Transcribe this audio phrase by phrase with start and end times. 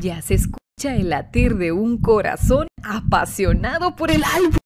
[0.00, 4.58] Ya se escucha el latir de un corazón apasionado por el álbum.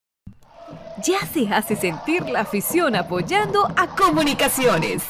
[1.05, 5.05] Ya se hace sentir la afición apoyando a Comunicaciones.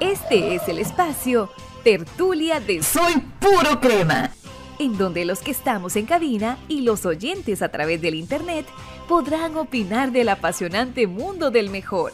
[0.00, 1.50] Este es el espacio
[1.82, 4.30] Tertulia de Soy Puro Crema,
[4.78, 8.66] en donde los que estamos en cabina y los oyentes a través del Internet
[9.08, 12.12] podrán opinar del apasionante mundo del mejor.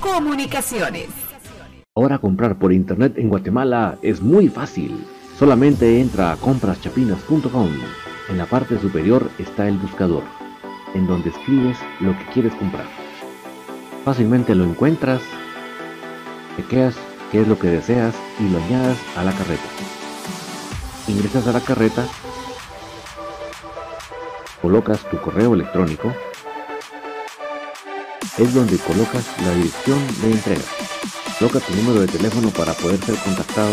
[0.00, 1.08] Comunicaciones.
[1.94, 5.04] Ahora comprar por Internet en Guatemala es muy fácil.
[5.38, 7.68] Solamente entra a compraschapinas.com.
[8.28, 10.24] En la parte superior está el buscador,
[10.94, 12.86] en donde escribes lo que quieres comprar.
[14.04, 15.22] Fácilmente lo encuentras,
[16.56, 16.96] chequeas
[17.30, 19.62] qué es lo que deseas y lo añadas a la carreta.
[21.06, 22.04] Ingresas a la carreta,
[24.60, 26.12] colocas tu correo electrónico,
[28.38, 30.64] es donde colocas la dirección de entrega.
[31.38, 33.72] Coloca tu número de teléfono para poder ser contactado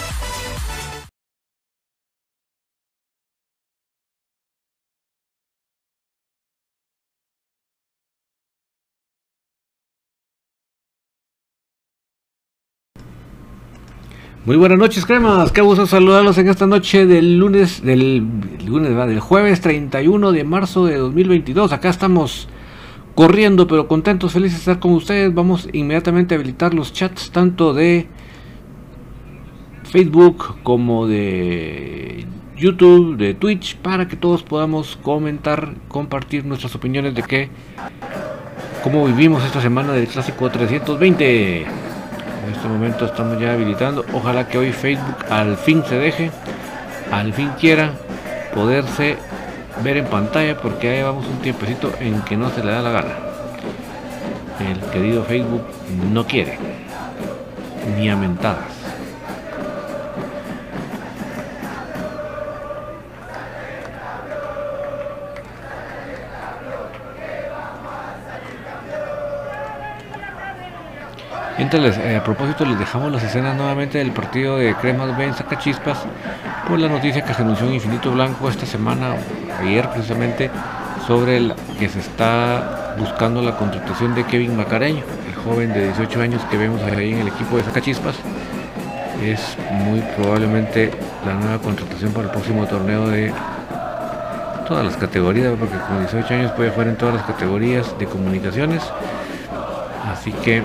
[14.43, 15.51] Muy buenas noches, cremas.
[15.51, 18.25] Qué gusto saludarlos en esta noche del lunes, del
[18.65, 21.71] lunes, del jueves 31 de marzo de 2022.
[21.71, 22.47] Acá estamos
[23.13, 25.31] corriendo, pero contentos, felices de estar con ustedes.
[25.31, 28.07] Vamos inmediatamente a habilitar los chats tanto de
[29.83, 32.25] Facebook como de
[32.57, 37.49] YouTube, de Twitch, para que todos podamos comentar, compartir nuestras opiniones de qué,
[38.83, 41.91] cómo vivimos esta semana del clásico 320.
[42.51, 44.03] En este momento estamos ya habilitando.
[44.11, 46.31] Ojalá que hoy Facebook al fin se deje,
[47.09, 47.91] al fin quiera
[48.53, 49.15] poderse
[49.81, 52.91] ver en pantalla porque ahí vamos un tiempecito en que no se le da la
[52.91, 53.13] gana.
[54.59, 55.63] El querido Facebook
[56.11, 56.59] no quiere.
[57.97, 58.80] Ni a mentadas.
[71.61, 75.99] Entonces, eh, a propósito, les dejamos las escenas nuevamente del partido de Cremas Ben Sacachispas
[76.67, 79.13] por la noticia que se anunció en Infinito Blanco esta semana,
[79.59, 80.49] ayer precisamente,
[81.05, 86.21] sobre el que se está buscando la contratación de Kevin Macareño, el joven de 18
[86.21, 88.15] años que vemos ahí en el equipo de Sacachispas.
[89.23, 90.89] Es muy probablemente
[91.27, 93.31] la nueva contratación para el próximo torneo de
[94.67, 98.81] todas las categorías, porque con 18 años puede jugar en todas las categorías de comunicaciones.
[100.11, 100.63] Así que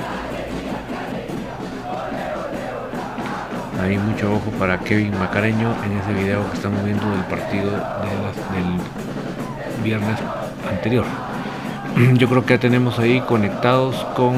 [3.86, 8.80] Hay mucho ojo para Kevin Macareño en ese video que estamos viendo del partido del
[9.84, 10.18] viernes
[10.68, 11.04] anterior.
[12.14, 14.34] Yo creo que ya tenemos ahí conectados con,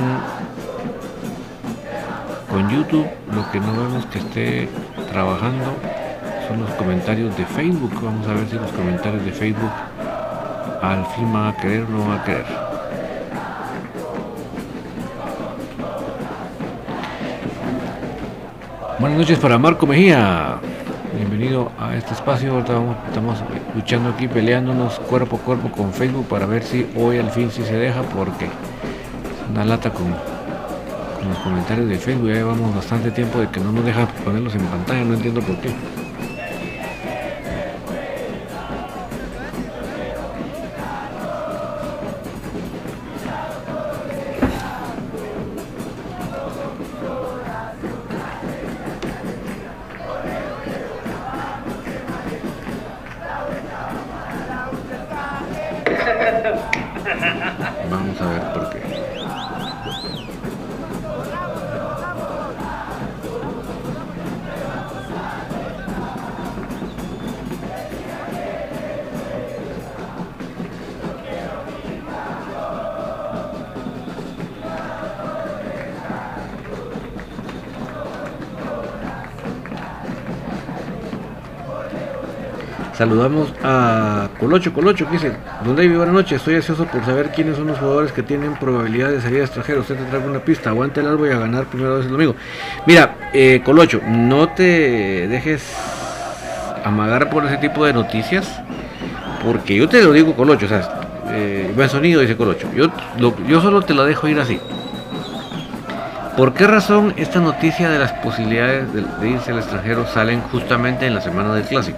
[2.51, 3.07] con YouTube.
[3.33, 4.69] Lo que no vemos que esté
[5.11, 5.65] trabajando
[6.47, 7.95] son los comentarios de Facebook.
[8.03, 9.73] Vamos a ver si los comentarios de Facebook
[10.83, 12.68] al fin van a querer o no van a querer.
[19.09, 20.59] Buenas noches para Marco Mejía.
[21.17, 22.59] Bienvenido a este espacio.
[22.59, 23.39] estamos
[23.75, 27.63] luchando aquí, peleándonos cuerpo a cuerpo con Facebook para ver si hoy al fin sí
[27.63, 28.51] se deja, porque es
[29.51, 32.29] una lata con, con los comentarios de Facebook.
[32.29, 35.57] Ya llevamos bastante tiempo de que no nos deja ponerlos en pantalla, no entiendo por
[35.57, 35.71] qué.
[83.09, 85.33] Saludamos a Colocho, Colocho, que dice,
[85.65, 89.09] Don David, buenas noches, estoy ansioso por saber quiénes son los jugadores que tienen probabilidad
[89.09, 89.81] de salir extranjero.
[89.81, 92.35] Usted te trae una pista, aguante el árbol y a ganar primero vez el domingo.
[92.87, 95.75] Mira, eh, Colocho, no te dejes
[96.85, 98.61] amagar por ese tipo de noticias,
[99.43, 100.87] porque yo te lo digo, Colocho, o sea,
[101.31, 102.69] eh, buen sonido, dice Colocho.
[102.75, 102.93] Yo,
[103.49, 104.61] yo solo te lo dejo ir así.
[106.37, 111.15] ¿Por qué razón esta noticia de las posibilidades de, irse al extranjero salen justamente en
[111.15, 111.97] la semana del clásico?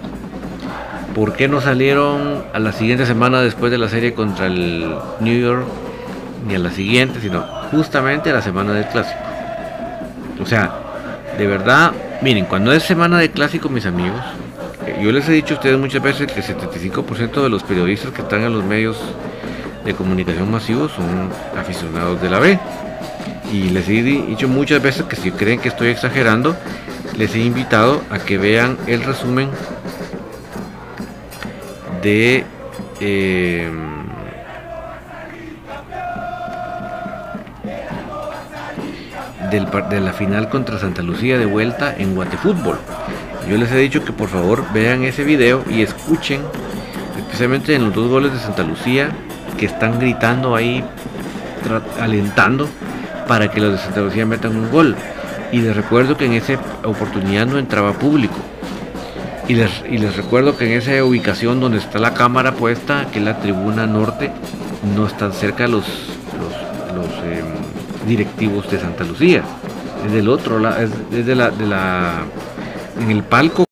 [1.15, 5.39] ¿Por qué no salieron a la siguiente semana después de la serie contra el New
[5.39, 5.65] York?
[6.47, 7.41] Ni a la siguiente, sino
[7.71, 9.19] justamente a la semana del clásico.
[10.41, 10.71] O sea,
[11.37, 11.91] de verdad,
[12.21, 14.21] miren, cuando es semana de clásico, mis amigos,
[14.87, 18.11] eh, yo les he dicho a ustedes muchas veces que el 75% de los periodistas
[18.11, 18.97] que están en los medios
[19.83, 22.57] de comunicación masivos son aficionados de la B.
[23.51, 26.55] Y les he dicho muchas veces que si creen que estoy exagerando,
[27.17, 29.49] les he invitado a que vean el resumen
[32.01, 32.43] de
[32.99, 33.91] em,
[39.89, 42.77] de la final contra Santa Lucía de vuelta en Guatefútbol.
[43.49, 46.41] Yo les he dicho que por favor vean ese video y escuchen,
[47.17, 49.09] especialmente en los dos goles de Santa Lucía,
[49.57, 50.83] que están gritando ahí,
[51.99, 52.69] alentando
[53.27, 54.95] para que los de Santa Lucía metan un gol.
[55.51, 56.53] Y les recuerdo que en esa
[56.85, 58.37] oportunidad no entraba público.
[59.51, 63.19] Y les, y les recuerdo que en esa ubicación donde está la cámara puesta, que
[63.19, 64.31] es la tribuna norte,
[64.95, 65.85] no están cerca los,
[66.95, 69.43] los, em, directivos de Santa Lucía.
[70.05, 72.23] Es del otro lado, es, de, la, de la.
[72.97, 73.65] en el palco.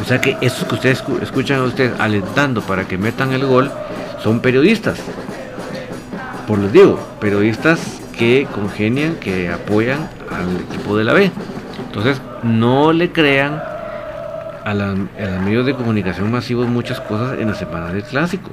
[0.00, 3.70] O sea que esos que ustedes escuchan a ustedes alentando para que metan el gol
[4.22, 4.98] son periodistas
[6.46, 11.30] por les digo, periodistas que congenian, que apoyan al equipo de la B.
[11.86, 13.62] Entonces, no le crean
[14.64, 14.98] a, los
[15.44, 18.50] medios de comunicación masivos muchas cosas en la semana del clásico.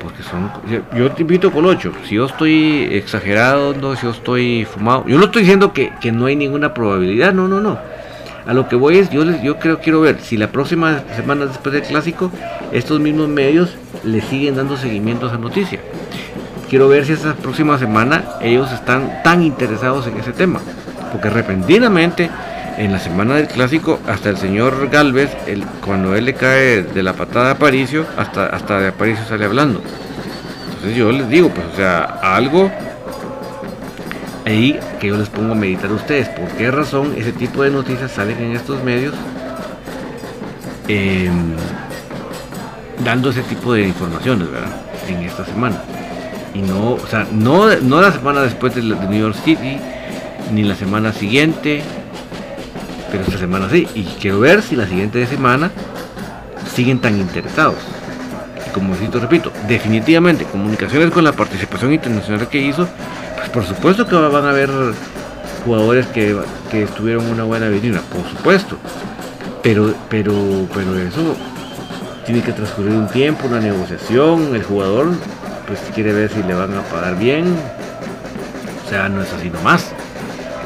[0.00, 0.50] Porque son.
[0.96, 1.92] Yo, te invito con ocho.
[2.06, 5.04] Si yo estoy exagerado, no, si yo estoy fumado.
[5.08, 7.78] Yo no estoy diciendo que, no hay ninguna probabilidad, no, no, no.
[8.46, 11.82] A lo que voy es, yo creo, quiero ver si la próxima semana después del
[11.82, 12.30] clásico,
[12.72, 15.80] estos mismos medios le siguen dando seguimiento a esa noticia
[16.68, 20.60] quiero ver si esta próxima semana ellos están tan interesados en ese tema.
[21.10, 22.30] Porque repentinamente,
[22.78, 25.30] en la semana del clásico, hasta el señor Galvez,
[25.84, 29.82] cuando él le cae de la patada a Aparicio, hasta, hasta de Aparicio sale hablando.
[30.68, 32.70] Entonces yo les digo, pues o sea, algo
[34.46, 36.28] ahí que yo les pongo a meditar a ustedes.
[36.28, 39.14] ¿Por qué razón ese tipo de noticias salen en estos medios?
[40.86, 41.54] Em,
[43.04, 44.70] dando ese tipo de informaciones, ¿verdad?
[45.08, 45.82] En esta semana
[46.54, 49.78] y no, o sea, no, no la semana después de, New York City,
[50.52, 51.82] ni la semana siguiente,
[53.10, 53.86] pero esta semana sí.
[53.94, 55.70] Y quiero ver si la siguiente semana
[56.74, 57.76] siguen tan interesados.
[58.66, 62.88] Y como repito, definitivamente comunicaciones con la participación internacional que hizo,
[63.36, 64.70] pues por supuesto que van a haber
[65.64, 66.36] jugadores que,
[66.70, 68.76] que estuvieron una buena vitrina, por supuesto.
[69.62, 70.32] Pero, pero,
[70.72, 71.36] pero eso
[72.24, 75.08] tiene que transcurrir un tiempo, una negociación, el jugador
[75.66, 77.54] pues quiere ver si le van a pagar bien.
[78.84, 79.90] O sea, no es así nomás.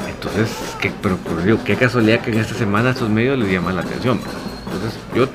[0.09, 1.17] Entonces, ¿qué, pero,
[1.65, 4.21] qué casualidad que en esta semana estos medios les llaman la atención.
[4.67, 5.29] Entonces, yo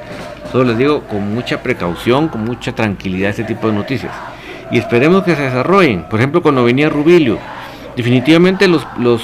[0.51, 4.11] solo les digo con mucha precaución, con mucha tranquilidad este tipo de noticias.
[4.69, 6.03] Y esperemos que se desarrollen.
[6.03, 7.39] Por ejemplo, cuando venía Rubilio,
[7.95, 9.23] definitivamente los, los,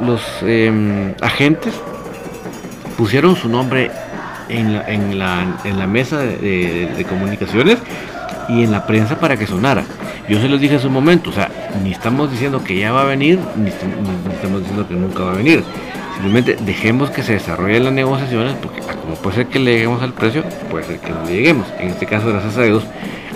[0.00, 1.74] los em, agentes
[2.96, 3.90] pusieron su nombre
[4.48, 7.78] en la, en la, en la mesa de comunicaciones
[8.48, 9.84] y en la prensa para que sonara.
[10.28, 11.50] Yo se los dije en su momento, o sea,
[11.82, 15.36] ni estamos diciendo que ya va a venir, ni, estamos diciendo que nunca va a
[15.36, 15.64] venir.
[16.14, 20.02] Simplemente dejemos que se desarrollen las negociaciones, porque ah, como puede ser que le lleguemos
[20.02, 21.66] al precio, puede ser que no le lleguemos.
[21.78, 22.84] En este caso, gracias a Dios,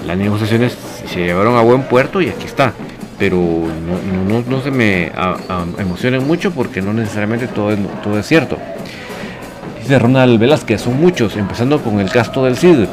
[0.06, 2.74] las negociaciones se llevaron a buen puerto y aquí está.
[3.18, 5.12] Pero no, no, se me
[5.78, 8.58] emocionen mucho porque no necesariamente todo es, todo es cierto.
[9.80, 12.86] Dice Ronald Velázquez, son muchos, empezando con el casto del CID.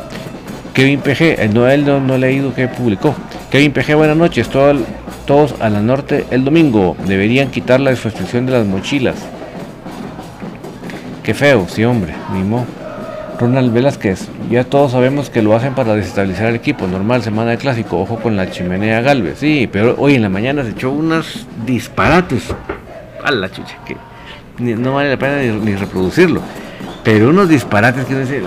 [0.79, 3.13] Kevin PG, el Noel no, no he leído que publicó.
[3.51, 4.47] Kevin PG, buenas noches.
[4.47, 6.95] todos a la norte el domingo.
[7.05, 9.17] Deberían quitar la restricción de las mochilas.
[11.21, 12.65] Qué feo, sí, hombre, mimo.
[13.37, 16.87] Ronald Velázquez, ya todos sabemos que lo hacen para desestabilizar el equipo.
[16.87, 17.99] Normal, semana de clásico.
[17.99, 19.39] Ojo con la chimenea Galvez.
[19.39, 22.55] Sí, pero hoy en la mañana se echó unos disparates.
[23.21, 23.97] A la chucha, que
[24.77, 26.41] no vale la pena ni reproducirlo.
[27.11, 28.43] Pero unos disparates que uno dice,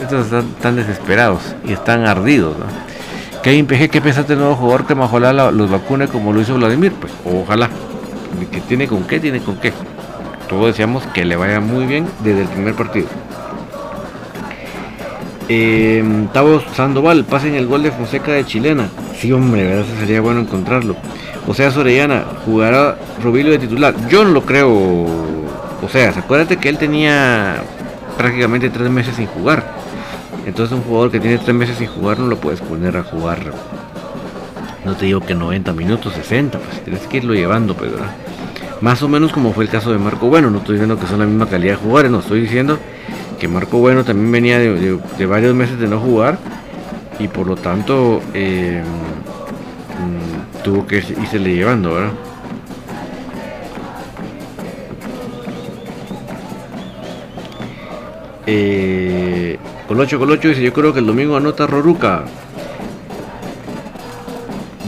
[0.00, 2.56] estos están tan desesperados y están ardidos.
[2.56, 2.64] ¿no?
[3.42, 6.92] Kevin PG, ¿qué pensaste del nuevo jugador que ojalá los vacune como lo hizo Vladimir?
[6.92, 7.68] Pues ojalá.
[8.50, 9.74] Que tiene con qué, tiene con qué.
[10.48, 13.06] Todos deseamos que le vaya muy bien desde el primer partido.
[15.50, 16.02] Eh,
[16.32, 18.88] Tavo Sandoval, pasen el gol de Fonseca de Chilena.
[19.18, 20.96] Sí, hombre, verdad sería bueno encontrarlo.
[21.46, 23.94] O sea, Sorellana, jugará Robilio de titular.
[24.08, 24.70] Yo no lo creo.
[24.70, 27.62] O sea, acuérdate que él tenía
[28.20, 29.64] prácticamente tres meses sin jugar.
[30.44, 33.38] Entonces un jugador que tiene tres meses sin jugar no lo puedes poner a jugar
[34.84, 37.92] No te digo que 90 minutos, 60, pues tienes que irlo llevando, pues,
[38.80, 40.50] más o menos como fue el caso de Marco Bueno.
[40.50, 42.78] No estoy diciendo que son la misma calidad de jugadores, no estoy diciendo
[43.38, 46.38] que Marco Bueno también venía de, varios meses de no jugar
[47.18, 48.82] y por lo tanto eh,
[49.98, 52.12] mm, tuvo que irse llevando, ¿verdad?
[58.52, 62.24] Eh, Colocho Colocho dice, yo creo que el domingo anota Roruca.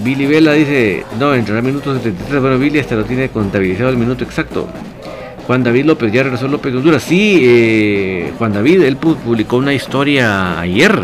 [0.03, 2.41] Billy Vela dice, no, entrará minutos 73.
[2.41, 4.69] Bueno, Billy hasta lo tiene contabilizado el minuto exacto.
[5.47, 7.05] Juan David López, ya regresó López Honduras.
[7.05, 11.01] Sí, eh, Juan David, él publicó una historia ayer.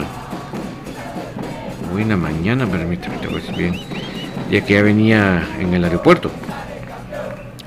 [1.92, 3.80] Buena mañana, permíteme, te bien.
[4.50, 6.32] Ya que ya venía en el aeropuerto.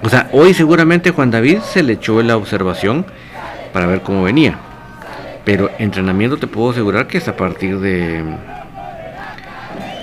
[0.03, 3.05] O sea, hoy seguramente Juan David se le echó la observación
[3.71, 4.59] para ver cómo venía.
[5.43, 8.23] Pero entrenamiento te puedo asegurar que es a partir de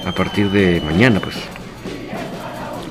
[0.06, 1.36] a partir de mañana, pues.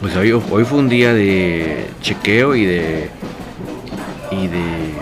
[0.02, 3.10] Pues hoy, hoy fue un día de chequeo y de
[4.32, 4.94] y de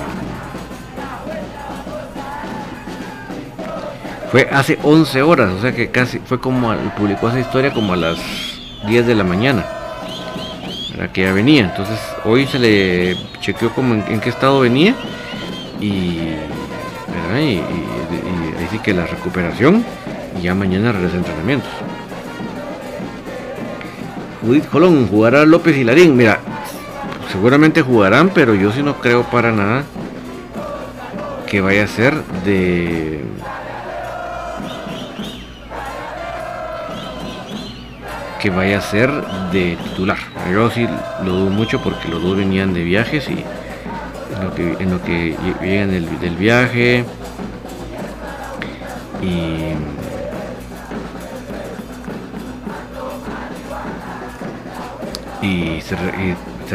[4.31, 7.95] fue hace 11 horas, o sea que casi fue como publicó esa historia como a
[7.95, 8.17] las
[8.87, 9.65] 10 de la mañana.
[10.93, 14.95] Era que ya venía, entonces hoy se le chequeó como en, qué estado venía
[15.79, 16.19] y,
[17.39, 17.61] y,
[18.73, 19.83] y, que la recuperación
[20.37, 21.71] y ya mañana regresa entrenamientos.
[24.45, 26.15] Judith Colón, jugará López y Larín.
[26.15, 26.39] Mira,
[27.31, 29.83] seguramente jugarán, pero yo sí no creo para nada
[31.47, 32.13] que vaya a ser
[32.45, 33.21] de
[38.41, 39.09] que vaya a ser
[39.51, 40.17] de titular.
[40.51, 40.87] Yo sí
[41.23, 43.43] lo dudo mucho porque los dos venían de viajes y
[44.45, 47.05] lo que, en lo que llegan del, del viaje
[49.21, 49.75] y
[55.45, 55.95] y, se,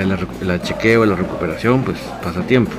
[0.04, 2.72] la, chequeo, la recuperación, pues pasa tiempo.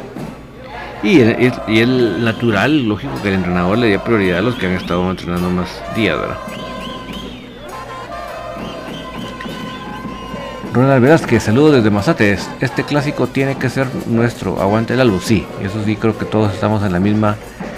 [1.03, 4.73] Y, es, el natural, lógico, que el entrenador le dé prioridad a los que han
[4.73, 6.37] estado entrenando más días, ¿verdad?
[10.73, 12.49] Ronald Velázquez, saludos desde Mazates.
[12.61, 14.61] Este clásico tiene que ser nuestro.
[14.61, 15.19] Aguante el álbum.
[15.21, 17.35] Sí, eso sí, creo que todos estamos en la misma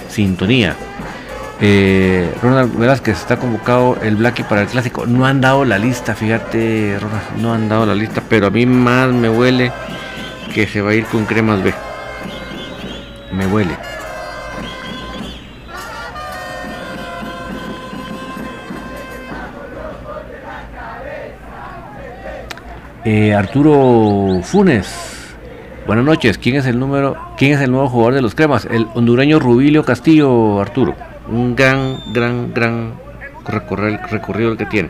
[0.10, 0.76] sintonía.
[1.60, 5.08] Eh, Ronald Velázquez está convocado el Blacky para el clásico.
[5.08, 8.68] No han dado la lista, fíjate, Ronald, no han dado la lista, pero a mí
[8.68, 9.72] más me huele
[10.54, 11.74] que se va a ir con cremas B.
[13.32, 13.76] Me huele.
[23.06, 25.36] Eh, Arturo Funes.
[25.86, 26.38] Buenas noches.
[26.38, 27.18] ¿Quién es el número?
[27.38, 28.66] ¿Quién es el nuevo jugador de los cremas?
[28.66, 30.96] El hondureño Rubilio Castillo, Arturo
[31.28, 32.94] un gran, gran, gran
[33.46, 34.90] recorrido el que tiene.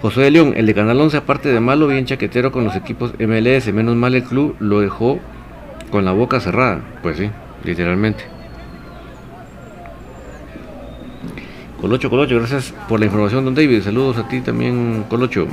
[0.00, 3.14] José de León, el de Canal 11, aparte de malo, bien chaquetero con los equipos
[3.18, 3.72] MLS.
[3.72, 5.18] Menos mal el club lo dejó
[5.90, 6.80] con la boca cerrada.
[7.02, 7.30] Pues sí,
[7.64, 8.24] literalmente.
[11.80, 13.82] Colocho, Colocho, gracias por la información, don David.
[13.82, 15.46] Saludos a ti también, Colocho.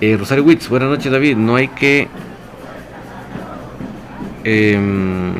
[0.00, 1.36] Eh, Rosario Witz, buenas noches, David.
[1.36, 2.08] No hay que.
[4.44, 5.32] Em,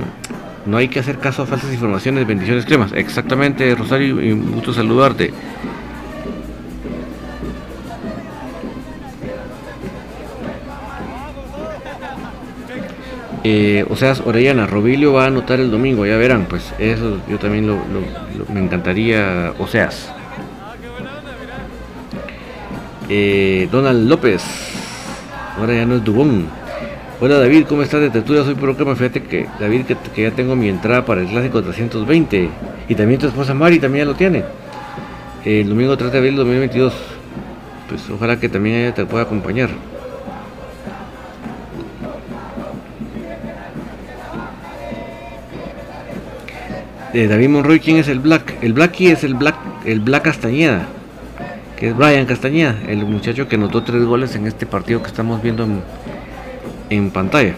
[0.66, 2.92] no hay que hacer caso a falsas informaciones, bendiciones cremas.
[2.92, 5.32] Exactamente, Rosario, un gusto saludarte.
[13.44, 17.38] Eh, o sea, Orellana, Robilio va a anotar el domingo, ya verán, pues eso yo
[17.38, 17.78] también lo,
[18.52, 19.88] me encantaría, o sea.
[23.10, 24.42] Eh, Donald López,
[25.56, 26.46] ahora ya no es Dubón.
[27.20, 28.44] Hola David, ¿cómo estás de Tetuya?
[28.44, 28.94] Soy programa.
[28.94, 32.50] Fíjate que David, que, ya tengo mi entrada para el clásico 320.
[32.86, 34.44] Y también tu esposa Mari también ya lo tiene.
[35.42, 36.92] El domingo 3 de abril 2022.
[37.88, 39.70] Pues ojalá que también ella te pueda acompañar.
[47.14, 48.62] Eh, David Monroy, ¿quién es el Black?
[48.62, 50.86] El Blacky es el Black, el Black Castañeda,
[51.78, 55.40] que es Brian Castañeda, el muchacho que anotó tres goles en este partido que estamos
[55.40, 55.80] viendo en,
[56.90, 57.54] en pantalla.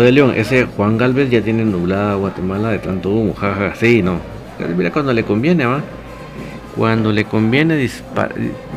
[0.00, 4.18] De León, ese Juan Galvez ya tiene nublada Guatemala de tanto humo, jaja, sí, no.
[4.76, 5.82] Mira cuando le conviene, va.
[6.76, 7.88] Cuando le conviene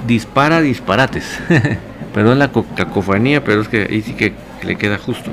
[0.05, 1.39] dispara, disparates.
[2.13, 4.33] Perdón la cacofonía, pero es que ahí sí que
[4.63, 5.31] le queda justo.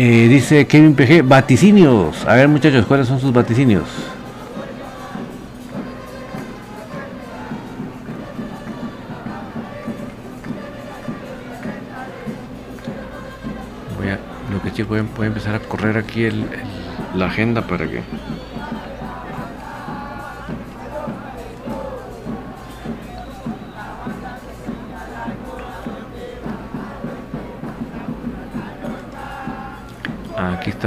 [0.00, 2.24] Eh, dice Kevin PG, vaticinios.
[2.24, 3.88] A ver muchachos, ¿cuáles son sus vaticinios?
[13.98, 14.20] Voy a,
[14.52, 16.28] lo que sí voy a, empezar a correr aquí
[17.16, 18.02] la agenda para que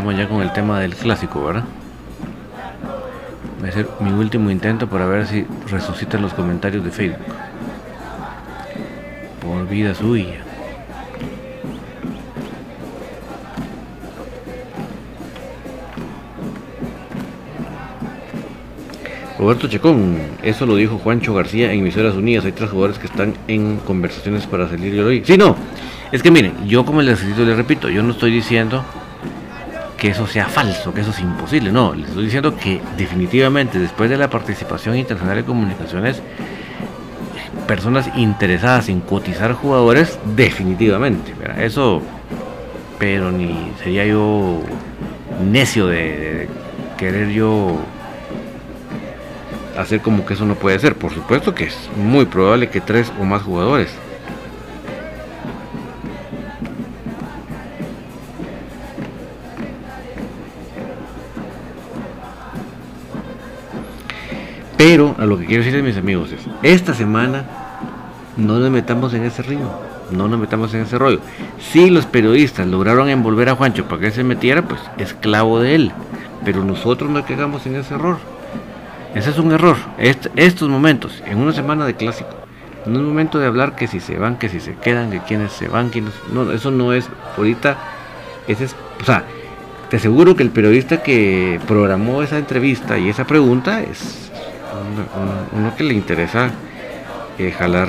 [0.09, 1.63] ya con el tema del clásico, ¿verdad?
[3.59, 7.19] Voy a hacer mi último intento para ver si resucitan los comentarios de Facebook.
[9.39, 10.39] Por vida suya.
[19.37, 22.45] Roberto Checón, eso lo dijo Juancho García en Emisoras Unidas.
[22.45, 25.23] Hay tres jugadores que están en conversaciones para salir yo hoy.
[25.23, 25.55] Sí, no.
[26.11, 28.83] Es que miren, yo como les les repito, yo no estoy diciendo
[30.01, 31.71] que eso sea falso, que eso es imposible.
[31.71, 36.23] No, les estoy diciendo que definitivamente después de la participación internacional de comunicaciones,
[37.67, 41.35] personas interesadas en cotizar jugadores, definitivamente.
[41.59, 42.01] Eso,
[42.97, 44.63] pero ni sería yo
[45.51, 46.49] necio de,
[46.97, 47.77] querer yo
[49.77, 50.95] hacer como que eso no puede ser.
[50.95, 53.91] Por supuesto que es muy probable que tres o más jugadores
[65.21, 67.45] a lo que quiero decirles mis amigos es, esta semana
[68.37, 69.69] no nos metamos en ese río,
[70.09, 71.19] no nos metamos en ese rollo.
[71.59, 75.91] Si los periodistas lograron envolver a Juancho para que se metiera, pues esclavo de él.
[76.43, 78.17] Pero nosotros no caigamos en ese error.
[79.13, 79.75] Ese es un error.
[79.99, 82.31] estos momentos, en una semana de clásico,
[82.87, 85.51] no es momento de hablar que si se van, que si se quedan, que quienes
[85.51, 86.13] se van, quienes...
[86.33, 87.07] No, eso no es
[87.37, 87.77] ahorita.
[88.47, 89.23] Ese es, o sea,
[89.91, 94.30] te aseguro que el periodista que programó esa entrevista y esa pregunta es
[95.53, 96.49] uno, que le interesa
[97.37, 97.87] eh, jalar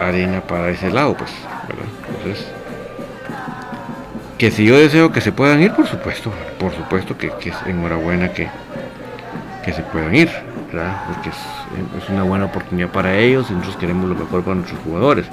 [0.00, 1.30] arena para ese lado, pues,
[2.08, 2.46] Entonces,
[4.38, 8.32] que si yo deseo que se puedan ir, por supuesto, por supuesto que, es enhorabuena
[8.32, 8.48] que,
[9.64, 10.30] que se puedan ir,
[10.70, 15.26] Porque es, una buena oportunidad para ellos y nosotros queremos lo mejor para nuestros jugadores.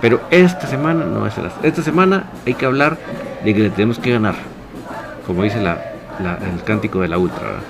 [0.00, 2.96] Pero esta semana no es el, esta semana hay que hablar
[3.44, 4.36] de que le tenemos que ganar,
[5.26, 5.92] como dice la,
[6.54, 7.60] el cántico de la ultra,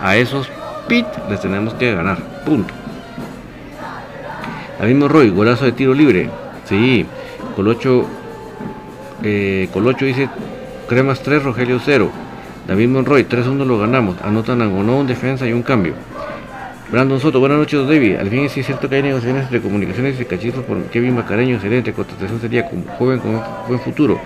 [0.00, 0.50] a esos
[0.88, 2.18] pit, les tenemos que ganar.
[2.44, 2.72] Punto.
[4.78, 6.30] La mismo Roy, golazo de tiro libre.
[6.64, 7.06] Sí,
[7.56, 8.06] Colocho,
[9.22, 10.28] eh, Colocho dice
[10.88, 12.10] Cremas 3, Rogelio 0.
[12.66, 14.16] David Monroy, 3-1 lo ganamos.
[14.22, 15.94] Anotan a Gonó, un defensa y un cambio.
[16.90, 18.16] Brandon Soto, buenas noches, David.
[18.16, 21.56] Al fin sí es cierto que hay negociaciones entre comunicaciones y cachizos por Kevin Macareño,
[21.56, 21.92] excelente.
[21.92, 24.20] Contratación sería como joven con buen futuro.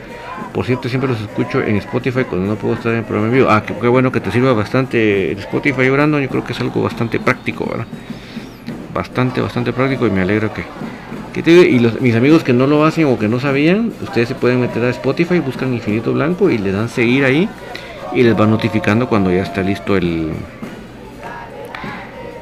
[0.53, 3.35] Por cierto, siempre los escucho en Spotify cuando no puedo estar en el programa en
[3.35, 3.51] vivo.
[3.51, 6.23] Ah, qué, bueno que te sirva bastante el Spotify, Brandon.
[6.23, 7.87] Yo creo que es algo bastante práctico, ¿verdad?
[8.93, 10.65] Bastante, bastante práctico y me alegro que,
[11.47, 14.61] y los, mis amigos que no lo hacen o que no sabían, ustedes se pueden
[14.61, 17.49] meter a Spotify, buscan Infinito Blanco y le dan seguir ahí
[18.13, 20.33] y les va notificando cuando ya está listo el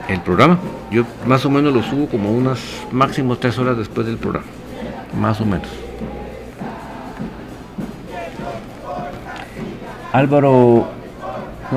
[0.09, 0.59] el programa.
[0.91, 2.61] Yo más o menos lo subo como unas
[2.93, 4.47] máximo tres horas después del programa.
[5.19, 5.86] Más o menos.
[10.17, 10.87] Álvaro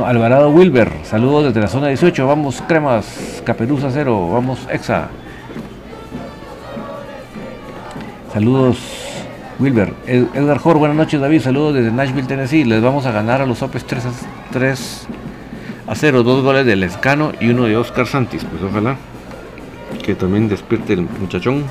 [0.05, 5.09] Alvarado Wilber, saludos desde la zona 18, vamos cremas, caperuza cero, vamos exa.
[8.31, 8.77] Saludos
[9.59, 13.45] Wilber, Edgar Jor, buenas noches David, saludos desde Nashville, Tennessee, les vamos a ganar a
[13.45, 14.11] los Opes 3 a,
[14.53, 15.07] 3
[15.87, 18.95] a 0, dos goles de Lescano y uno de Oscar Santis, pues ojalá
[20.01, 21.65] que también despierte el muchachón.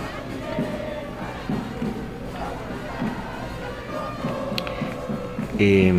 [5.61, 5.93] Eh,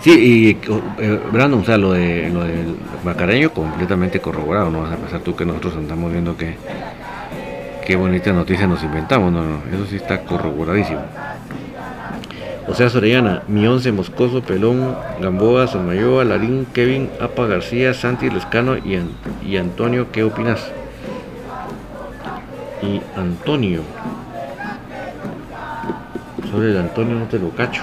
[0.00, 0.50] sí, y
[0.98, 5.20] eh, Brandon, o sea, lo de lo del Macareño completamente corroborado, no vas a pensar
[5.20, 6.56] tú que nosotros andamos viendo que
[7.84, 11.02] qué bonita noticia nos inventamos, no, no, eso sí está corroboradísimo.
[12.68, 18.78] O sea, Sorellana, mi once Moscoso, Pelón, Gamboa, Somayoa, Larín, Kevin, Apa García, Santi Lescano
[18.78, 18.98] y,
[19.46, 20.70] y Antonio, ¿qué opinas?
[22.80, 23.82] Y Antonio.
[26.50, 27.82] Sobre el Antonio no te lo cacho.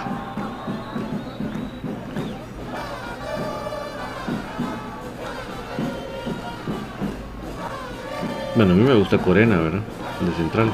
[8.60, 9.80] Bueno, a mí me gusta Corena, ¿verdad?
[10.19, 10.69] De central.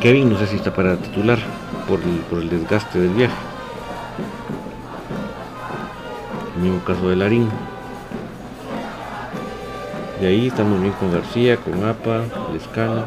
[0.00, 1.38] Kevin no sé si está para titular
[1.86, 3.34] por el, por el desgaste del viaje.
[6.56, 7.46] El mismo caso de Larín.
[10.18, 12.22] De ahí estamos bien con García, con APA,
[12.54, 13.04] Lescano.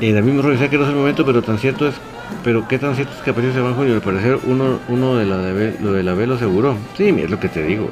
[0.00, 1.94] Eh, David Morro decía que no es el momento, pero tan cierto es,
[2.44, 3.94] pero qué tan cierto es que apareció ese Junio.
[3.94, 6.76] Al parecer uno, uno de la de, lo de la B lo aseguró.
[6.96, 7.90] Sí, es lo que te digo.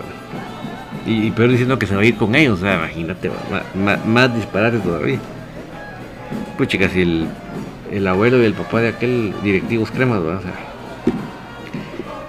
[1.06, 3.30] Y, y, peor diciendo que se va a ir con ellos, o sea, imagínate,
[3.76, 5.18] más, más, disparate todavía.
[6.56, 7.28] Pues chicas, si el,
[7.92, 10.40] el abuelo y el papá de aquel directivos cremas, ¿verdad?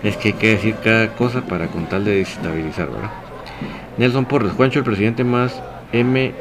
[0.03, 3.09] Es que hay que decir cada cosa para con tal de desestabilizar, ¿verdad?
[3.97, 5.59] Nelson Porres, Juancho, el presidente más
[5.91, 6.33] M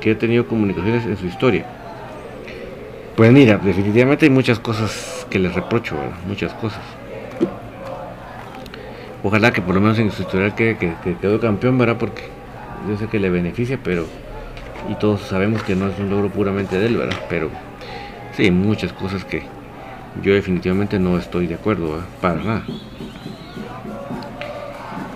[0.00, 1.64] que ha tenido comunicaciones en su historia.
[3.16, 5.96] Pues mira, definitivamente hay muchas cosas que le reprocho,
[6.26, 6.80] muchas cosas.
[9.22, 11.96] Ojalá que por lo menos en su historial que, que, quedó campeón, ¿verdad?
[11.98, 12.22] Porque
[12.88, 14.06] yo sé que le beneficia, pero...
[14.88, 17.16] Y todos sabemos que no es un logro puramente de él, ¿verdad?
[17.28, 17.50] Pero
[18.36, 19.42] sí, muchas cosas que
[20.22, 22.62] yo definitivamente no estoy de acuerdo, Para nada.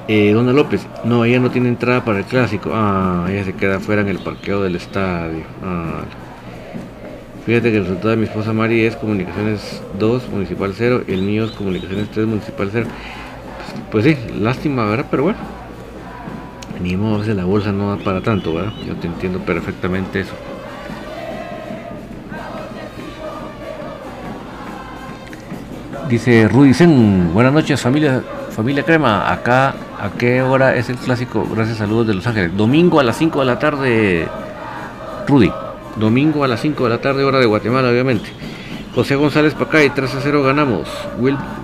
[0.08, 2.70] Eh, Dona López, no, ella no tiene entrada para el clásico.
[2.72, 5.42] Ah, ella se queda fuera en el parqueo del estadio.
[5.64, 6.02] Ah.
[7.46, 11.44] Fíjate que el resultado de mi esposa Mari es Comunicaciones 2, Municipal 0, el mío
[11.44, 12.88] es Comunicaciones 3, Municipal 0.
[13.92, 15.06] Pues, sí, lástima, ¿verdad?
[15.08, 15.38] Pero bueno,
[16.82, 18.72] ni modo, la bolsa no da para tanto, ¿verdad?
[18.84, 20.32] Yo te entiendo perfectamente eso.
[26.08, 31.46] Dice Rudy Sen, buenas noches familia, familia Crema, acá a qué hora es el clásico,
[31.54, 34.28] gracias saludos de Los Ángeles, domingo a las 5 de la tarde,
[35.28, 35.52] Rudy.
[35.98, 38.28] Domingo a las 5 de la tarde, hora de Guatemala, obviamente.
[38.94, 40.88] José González Pacay, 3 a 0 ganamos.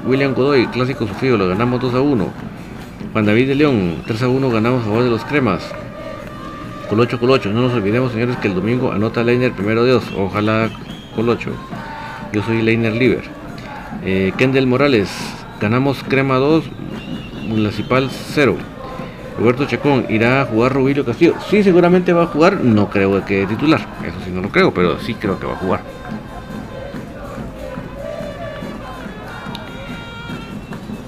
[0.07, 2.29] William Godoy, clásico sufrido, lo ganamos 2 a 1.
[3.13, 5.63] Juan David de León, 3 a 1 ganamos a favor de los cremas.
[6.89, 10.03] Colocho, Colocho, no nos olvidemos, señores, que el domingo anota Leiner primero Dios.
[10.17, 10.71] Ojalá
[11.15, 11.51] Colocho.
[12.33, 13.25] Yo soy Leiner Liver.
[14.05, 15.11] Eh, Kendall Morales,
[15.61, 16.65] ganamos Crema 2,
[17.49, 18.57] Municipal 0.
[19.39, 21.35] Roberto Chacón irá a jugar Rubilio Castillo.
[21.49, 22.61] Sí, seguramente va a jugar.
[22.63, 23.81] No creo que titular.
[24.05, 25.81] Eso sí, no lo creo, pero sí creo que va a jugar.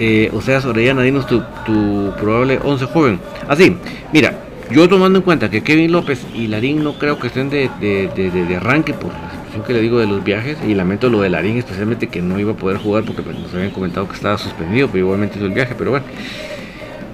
[0.00, 3.20] Eh, o sea, Orellana, dinos tu, tu probable 11 joven.
[3.48, 4.34] Así, ah, mira,
[4.70, 8.56] yo tomando en cuenta que Kevin López y Larín no creo que estén de, de,
[8.56, 10.58] arranque por la situación que le digo de los viajes.
[10.66, 13.54] Y lamento lo de Larín, especialmente que no iba a poder jugar porque pues, nos
[13.54, 15.74] habían comentado que estaba suspendido, pero igualmente hizo el viaje.
[15.78, 16.06] Pero bueno.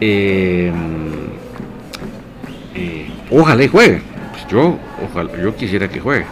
[0.01, 0.73] Eh,
[2.75, 4.01] eh, ojalá y juegue.
[4.33, 6.25] Pues yo, ojalá, yo quisiera que juegue.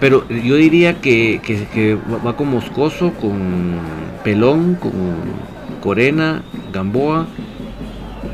[0.00, 3.78] Pero yo diría que, va con Moscoso, con
[4.24, 4.92] Pelón, con
[5.80, 7.26] Corena, Gamboa,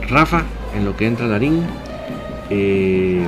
[0.08, 1.62] Rafa, en lo que entra Larín.
[2.50, 3.26] Eh,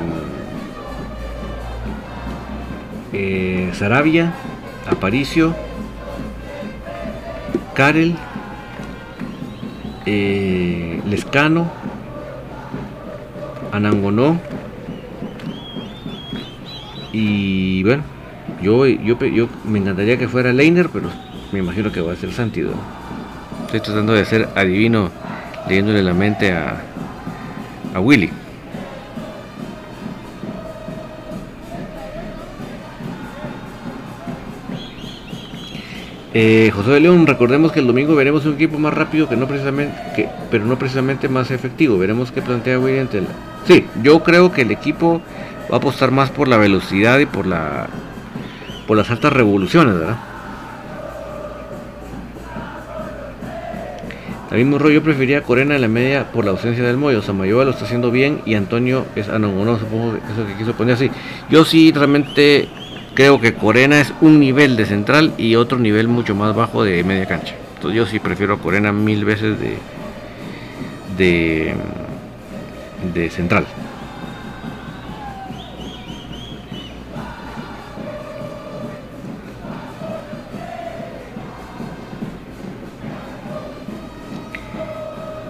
[3.14, 4.34] eh, Sarabia,
[4.90, 5.54] Aparicio,
[7.74, 8.16] Karel,
[10.04, 11.70] eh, Lescano,
[13.70, 14.38] Anangonó
[17.12, 18.02] y bueno,
[18.60, 21.08] yo, yo, me encantaría que fuera Leiner, pero
[21.52, 22.72] me imagino que va a ser Santido.
[23.66, 25.10] Estoy tratando de ser adivino
[25.68, 26.80] leyéndole la mente a,
[27.94, 28.30] a Willy.
[36.36, 39.46] Eh, José de León, recordemos que el domingo veremos un equipo más rápido que no
[39.46, 41.96] precisamente, que, pero no precisamente más efectivo.
[41.96, 43.28] Veremos qué plantea William Tela.
[43.68, 45.22] Sí, yo creo que el equipo
[45.70, 47.86] va a apostar más por la velocidad y por la
[48.88, 50.16] por las altas revoluciones, ¿verdad?
[54.50, 57.22] David Murro, yo prefería Corena en la media por la ausencia del Moyo.
[57.22, 60.94] Samayoa lo está haciendo bien y Antonio es no supongo que eso que quiso poner
[60.94, 61.10] así.
[61.48, 62.68] Yo sí realmente
[63.14, 67.02] creo que Corena es un nivel de central y otro nivel mucho más bajo de
[67.04, 67.54] media cancha.
[67.76, 69.78] Entonces yo sí prefiero a Corena mil veces de,
[73.14, 73.66] de, central.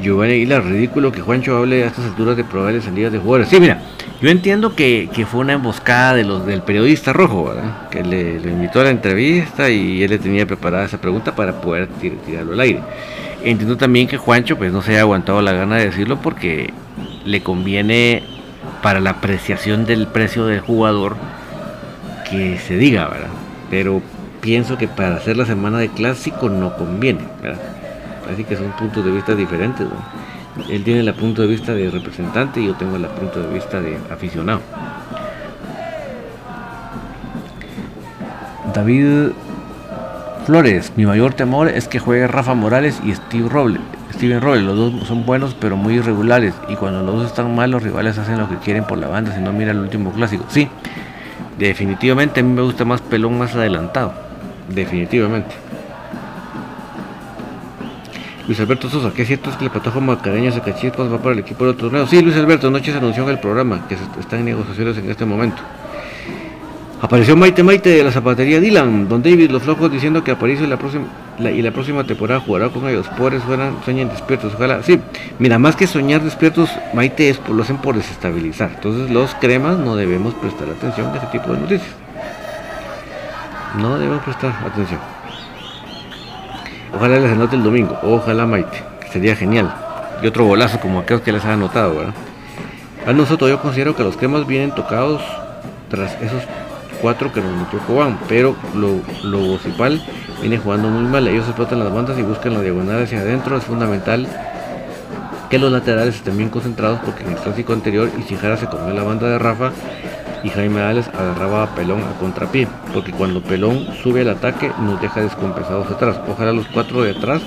[0.01, 3.49] Giovanni Aguilar, ridículo que Juancho hable a estas alturas de probables salidas de jugadores.
[3.49, 3.81] Sí, mira,
[4.21, 7.89] yo entiendo que, fue una emboscada de los del periodista rojo, ¿verdad?
[7.91, 11.89] que le, invitó a la entrevista y él le tenía preparada esa pregunta para poder
[12.27, 12.81] tirarlo al aire.
[13.43, 16.73] Entiendo también que Juancho pues no se haya aguantado la gana de decirlo porque
[17.25, 18.23] le conviene
[18.83, 21.17] para la apreciación del precio del jugador
[22.31, 23.29] que se diga, ¿verdad?
[23.71, 24.01] Pero
[24.41, 27.61] pienso que para hacer la semana de clásico no conviene, ¿verdad?
[28.33, 29.87] Así que son puntos de vista diferentes.
[30.69, 33.81] Él tiene el punto de vista de representante y yo tengo el punto de vista
[33.81, 34.61] de aficionado.
[38.73, 39.33] David
[40.47, 43.81] Flores, mi mayor temor es que juegue Rafa Morales y Steve Roble,
[44.13, 44.63] Steven Robles.
[44.65, 48.19] Los dos son buenos pero muy irregulares y cuando los dos están mal los rivales
[48.19, 50.45] hacen lo que quieren por la banda si no mira el último clásico.
[50.49, 50.69] Sí,
[51.59, 54.13] definitivamente a mí me gusta más pelón más adelantado.
[54.69, 55.55] Definitivamente.
[58.47, 61.65] Luis Alberto Sosa, ¿qué cierto es que el patojo Macareño Cachispas va para el equipo
[61.65, 62.07] del torneo?
[62.07, 65.25] Sí, Luis Alberto, anoche se anunció en el programa que están en negociaciones en este
[65.25, 65.63] momento.
[67.01, 70.69] Apareció Maite Maite de la zapatería Dylan, don David Los Flojos diciendo que Aparicio y
[70.69, 71.05] la próxima,
[71.39, 73.07] y la próxima temporada jugará con ellos.
[73.17, 74.55] Pobres fueran, sueñen despiertos.
[74.55, 75.01] Ojalá, sí,
[75.39, 78.73] mira, más que soñar despiertos, Maite es, lo hacen por desestabilizar.
[78.75, 81.91] Entonces, los cremas no debemos prestar atención a ese tipo de noticias.
[83.81, 85.14] No debemos prestar atención.
[86.97, 87.99] Ojalá les anote el domingo.
[88.03, 89.75] Ojalá Maite, que sería genial.
[90.23, 92.15] Y otro golazo como aquellos que les han anotado, ¿verdad?
[93.07, 95.21] A nosotros yo considero que los cremas vienen tocados
[95.91, 96.43] tras esos
[97.03, 99.59] cuatro que nos metió Cobán, pero lo, lo
[100.41, 101.29] viene jugando muy mal.
[101.29, 103.57] Ellos explotan las bandas y buscan la diagonal hacia adentro.
[103.57, 104.27] Es fundamental
[105.51, 109.03] que los laterales estén bien concentrados porque en el clásico anterior Isijara se comió la
[109.03, 109.73] banda de Rafa
[110.45, 115.01] y Jaime Ales agarraba a Pelón a contrapié, porque cuando Pelón sube al ataque nos
[115.01, 116.21] deja descompensados atrás.
[116.29, 117.41] Ojalá los cuatro de atrás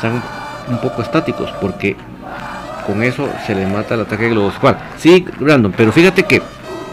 [0.00, 0.20] sean
[0.68, 1.96] un poco estáticos, porque
[2.84, 4.76] con eso se le mata el ataque global.
[4.98, 6.42] Sí, Brandon, pero fíjate que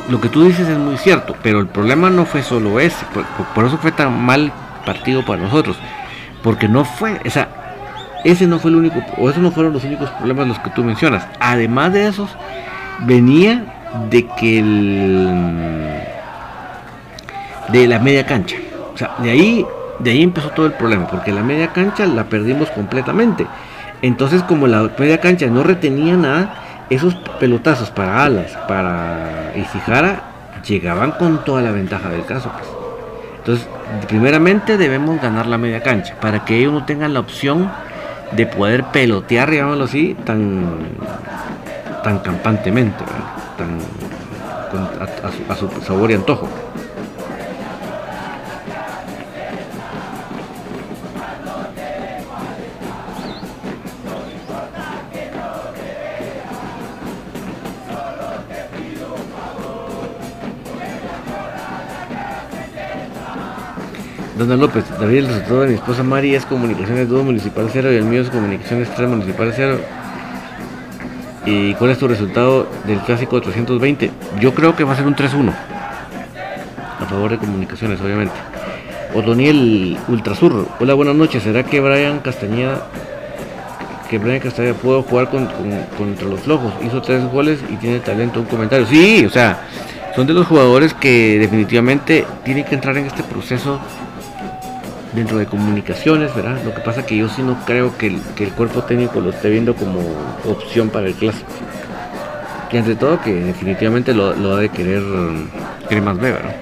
[0.07, 3.03] lo que tú dices es muy cierto, pero el problema no fue solo ese,
[3.55, 4.51] por, eso fue tan mal
[4.85, 5.77] partido para nosotros,
[6.43, 7.47] porque no fue, esa,
[8.23, 10.83] ese no fue el único, o esos no fueron los únicos problemas los que tú
[10.83, 11.27] mencionas.
[11.39, 12.29] Además de esos,
[12.99, 13.78] venía
[14.09, 15.27] de que el,
[17.69, 18.57] de la media cancha,
[18.93, 19.65] o sea, de ahí,
[19.99, 23.47] de ahí empezó todo el problema, porque la media cancha la perdimos completamente.
[24.01, 26.53] Entonces, como la media cancha no retenía nada,
[26.89, 30.23] esos pelotazos para Alas, para Isijara,
[30.67, 32.49] llegaban con toda la ventaja del caso.
[32.51, 32.69] Pues.
[33.37, 33.67] Entonces,
[34.07, 37.71] primeramente debemos ganar la media cancha, para que ellos no tengan la opción
[38.31, 40.65] de poder pelotear, digámoslo así, tan,
[42.03, 43.03] tan campantemente,
[43.59, 43.77] tan
[45.49, 46.47] a su sabor y antojo.
[64.37, 67.97] Dona López, David, el resultado de mi esposa Mari es Comunicaciones 2 Municipal 0 y
[67.97, 69.98] el mío es Comunicaciones 3 Municipal 0.
[71.51, 74.11] ¿Y cuál es tu resultado del clásico 320?
[74.39, 75.51] Yo creo que va a ser un 3-1.
[76.99, 78.35] A favor de Comunicaciones, obviamente.
[79.15, 80.67] Otoniel Ultrasur.
[80.79, 81.41] Hola, buenas noches.
[81.41, 82.85] ¿Será que Brian Castañeda
[84.11, 86.71] que Brian Castañeda pudo jugar contra los flojos?
[86.85, 88.41] Hizo tres goles y tiene talento.
[88.41, 88.85] Un comentario.
[88.85, 89.61] Sí, o sea,
[90.15, 93.79] son de los jugadores que definitivamente tienen que entrar en este proceso
[95.13, 96.57] dentro de comunicaciones, ¿verdad?
[96.63, 99.75] Lo que pasa que yo sí no creo que el, cuerpo técnico lo esté viendo
[99.75, 99.99] como
[100.45, 101.47] opción para el clásico.
[102.69, 105.03] Que entre todo que definitivamente lo, ha de querer,
[105.87, 106.55] querer más B, ¿verdad?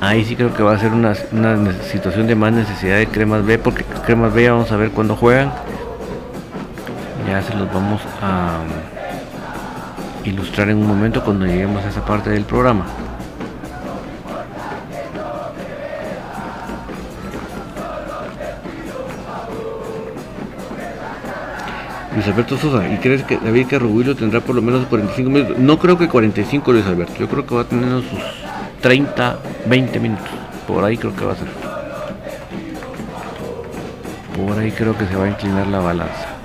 [0.00, 3.58] Ahí sí creo que va a ser una, situación de más necesidad de cremas B,
[3.58, 5.52] porque cremas B ya vamos a ver cuándo juegan.
[7.28, 8.60] Ya se los vamos a
[10.24, 12.86] ilustrar en un momento cuando lleguemos a esa parte del programa.
[22.18, 25.56] Luis Alberto Sosa, ¿y crees que David Carrubillo tendrá por lo menos 45 minutos?
[25.56, 28.18] No creo que 45 Luis Alberto, yo creo que va a tener sus
[28.80, 30.26] 30, 20 minutos.
[30.66, 31.46] Por ahí creo que va a ser.
[34.36, 36.37] Por ahí creo que se va a inclinar la balanza.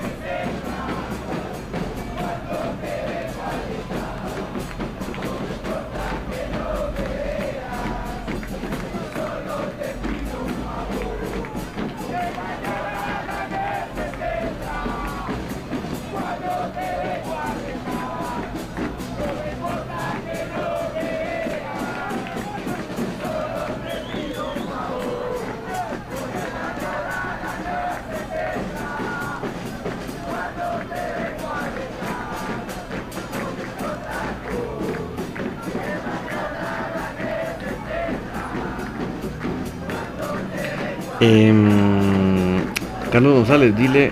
[41.25, 42.59] Em,
[43.09, 44.11] Carlos González, dile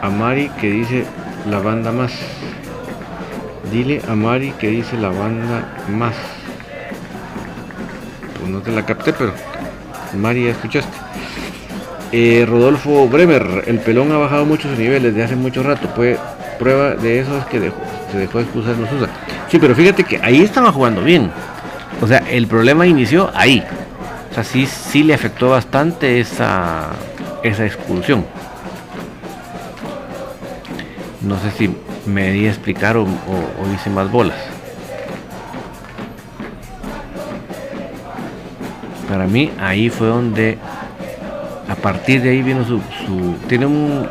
[0.00, 1.04] a Mari que dice
[1.50, 2.12] la banda más.
[3.72, 6.14] Dile a Mari que dice la banda más.
[8.38, 9.32] Pues no te la capté, pero
[10.16, 10.96] Mari ya escuchaste.
[12.12, 15.88] Eh, Rodolfo Bremer, el pelón ha bajado muchos niveles de hace mucho rato.
[15.96, 16.16] Pues,
[16.60, 17.72] prueba de eso es que
[18.12, 18.88] se dejó de expulsar los
[19.48, 21.32] Sí, pero fíjate que ahí estaba jugando bien.
[22.00, 23.64] O sea, el problema inició ahí.
[24.36, 26.90] Sea, sí, sí le afectó bastante esa,
[27.42, 28.26] esa expulsión.
[31.22, 33.06] No sé si me di a explicar o,
[33.74, 34.36] hice más bolas.
[39.08, 40.58] Para mí ahí fue donde
[41.68, 42.80] a partir de ahí vino su,
[43.48, 44.06] tiene un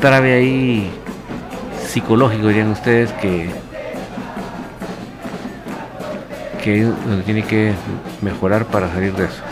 [0.00, 0.90] trave ahí
[1.86, 3.48] psicológico dirían ustedes que
[6.62, 7.74] que donde tiene que
[8.24, 9.42] mejorar para salir de eso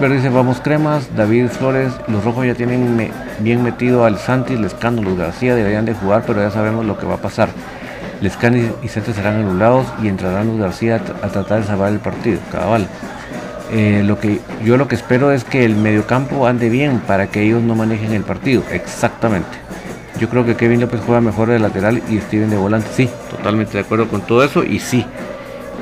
[0.00, 5.02] Wilber dice vamos cremas, David Flores, los rojos ya tienen bien metido al Santis, Lescano,
[5.02, 7.50] los García deberían de jugar, pero ya sabemos lo que va a pasar.
[8.22, 12.40] Lescano y Santos serán anulados y entrarán los García a, tratar de salvar el partido,
[12.50, 12.86] cabal.
[13.72, 17.42] Eh, lo que yo lo que espero es que el mediocampo ande bien para que
[17.42, 19.58] ellos no manejen el partido, exactamente.
[20.18, 23.74] Yo creo que Kevin López juega mejor de lateral y Steven de volante, sí, totalmente
[23.74, 25.04] de acuerdo con todo eso y sí,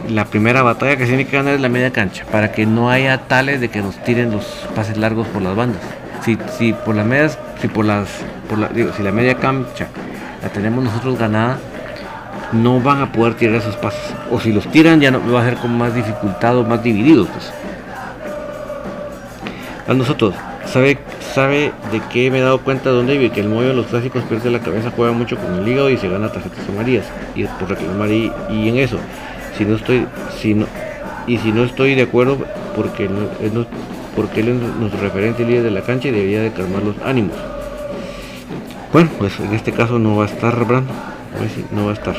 [0.09, 3.18] la primera batalla que tiene que ganar es la media cancha, para que no haya
[3.28, 4.44] tales de que nos tiren los
[4.74, 5.82] pases largos por las bandas.
[6.24, 8.09] Si, si por las si por las,
[8.57, 9.88] la, si la media cancha
[10.42, 11.59] la tenemos nosotros ganada,
[12.53, 14.14] no van a poder tirar esos pases.
[14.30, 17.28] O si los tiran ya no va a ser con más dificultad o más divididos.
[17.28, 17.53] Pues.
[19.88, 20.34] A nosotros,
[20.66, 20.99] ¿sabe,
[21.34, 23.32] sabe de qué me he dado cuenta Don David?
[23.32, 25.96] Que el modo de los clásicos pierde la cabeza, juega mucho con el hígado y
[25.96, 27.07] se gana tarjetas amarillas.
[27.34, 28.99] Y por reclamar y, y en eso
[29.59, 30.06] si no estoy
[30.38, 30.66] si no,
[31.26, 32.38] y si no estoy de acuerdo
[32.76, 33.66] porque él,
[34.14, 37.36] porque él es nuestro referente líder de la cancha y debería de calmar los ánimos.
[38.92, 40.92] Bueno pues en este caso no va a estar Brando
[41.72, 42.16] no va a estar.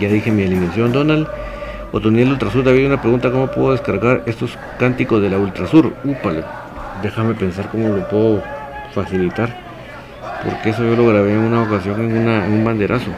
[0.00, 1.28] Ya dije mi eliminación Donald.
[1.92, 6.44] Otoniel Ultrasur David una pregunta cómo puedo descargar estos cánticos de la Ultrasur úpale
[7.02, 8.42] déjame pensar cómo lo puedo
[8.94, 9.56] facilitar
[10.44, 13.10] porque eso yo lo grabé en una ocasión en, una, en un banderazo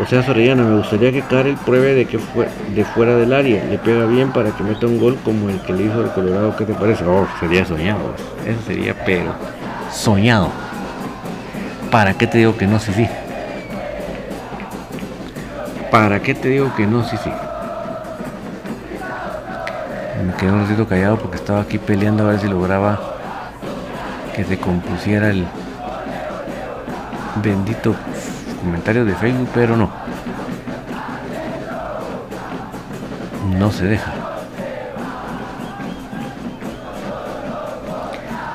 [0.00, 3.64] o sea, Sorellana, me gustaría que Karel pruebe de que fue de fuera del área,
[3.64, 6.56] le pega bien para que meta un gol como el que le hizo el Colorado.
[6.56, 7.04] ¿Qué te parece?
[7.04, 8.14] Oh, sería soñado.
[8.46, 9.34] Eso sería pero
[9.92, 10.50] soñado.
[11.90, 13.08] ¿Para qué te digo que no, sí, sí?
[15.90, 17.30] ¿Para qué te digo que no, sí, sí?
[20.24, 23.00] Me quedé un ratito callado porque estaba aquí peleando a ver si lograba
[24.36, 25.46] que se compusiera el
[27.42, 27.94] bendito
[28.60, 29.90] comentarios de Facebook, pero no.
[33.58, 34.12] No se deja.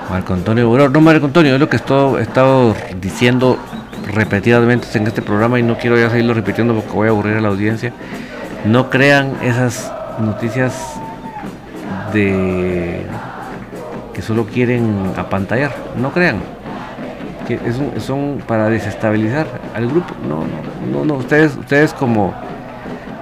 [0.09, 3.57] Marco Antonio no Marco Antonio, es lo que he estado diciendo
[4.13, 7.41] repetidamente en este programa y no quiero ya seguirlo repitiendo porque voy a aburrir a
[7.41, 7.93] la audiencia.
[8.63, 10.73] No crean esas noticias
[12.13, 13.07] de
[14.13, 16.37] que solo quieren apantallar, no crean
[17.47, 17.59] que
[17.99, 20.13] son para desestabilizar al grupo.
[20.27, 21.13] No, no, no, no.
[21.15, 22.33] Ustedes, ustedes como,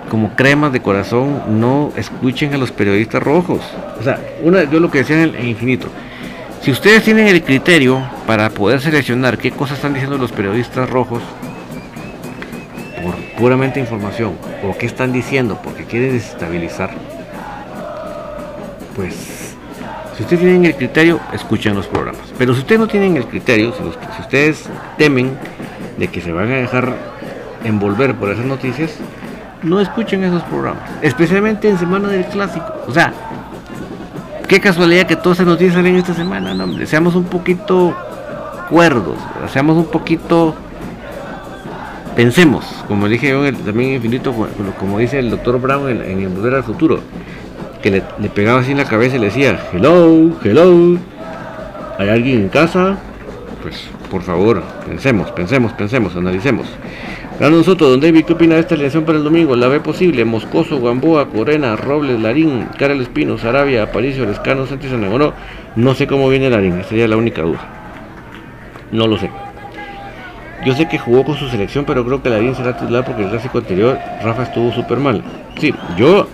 [0.10, 3.62] como cremas de corazón, no escuchen a los periodistas rojos.
[4.00, 5.88] O sea, una, yo lo que decía en el infinito.
[6.62, 11.24] Si ustedes tienen el criterio para poder seleccionar qué cosas están diciendo los periodistas rojos
[13.04, 16.92] por puramente información o qué están diciendo porque quieren desestabilizar,
[18.96, 19.41] pues
[20.16, 22.22] si ustedes tienen el criterio, escuchen los programas.
[22.38, 25.38] Pero si ustedes no tienen el criterio, si, ustedes temen
[25.98, 26.96] de que se van a dejar
[27.64, 28.92] envolver por esas noticias,
[29.64, 30.84] no escuchen esos programas.
[31.02, 32.66] Especialmente en semana del clásico.
[32.88, 33.14] O sea,
[34.48, 36.86] qué casualidad que todas esas noticias salen esta semana, no, hombre.
[36.86, 37.96] Seamos un poquito
[38.70, 39.18] cuerdos,
[39.52, 40.56] seamos un poquito
[42.16, 44.34] pensemos, como dije yo también en Infinito,
[44.80, 47.00] como dice el doctor Brown en, el Volver al Futuro,
[47.82, 50.98] que le, pegaba así en la cabeza y le decía, hello, hello,
[51.98, 52.98] ¿hay alguien en casa?
[53.62, 56.68] Pues por favor, pensemos, pensemos, pensemos, analicemos.
[57.40, 59.56] Gano nosotros, don David, ¿qué opina de esta alineación para el domingo?
[59.56, 60.26] ¿La ve posible?
[60.26, 65.34] Moscoso, Gamboa, Corena, Robles, Larín, Carol Espino, Sarabia, Aparicio, Lescano, Sánchez, no,
[65.76, 67.60] no sé cómo viene Larín, esa sería la única duda.
[68.92, 69.32] No lo sé.
[70.66, 73.30] Yo sé que jugó con su selección, pero creo que Larín será titular porque el
[73.30, 75.24] clásico anterior Rafa estuvo súper mal.
[75.58, 76.28] Sí, yo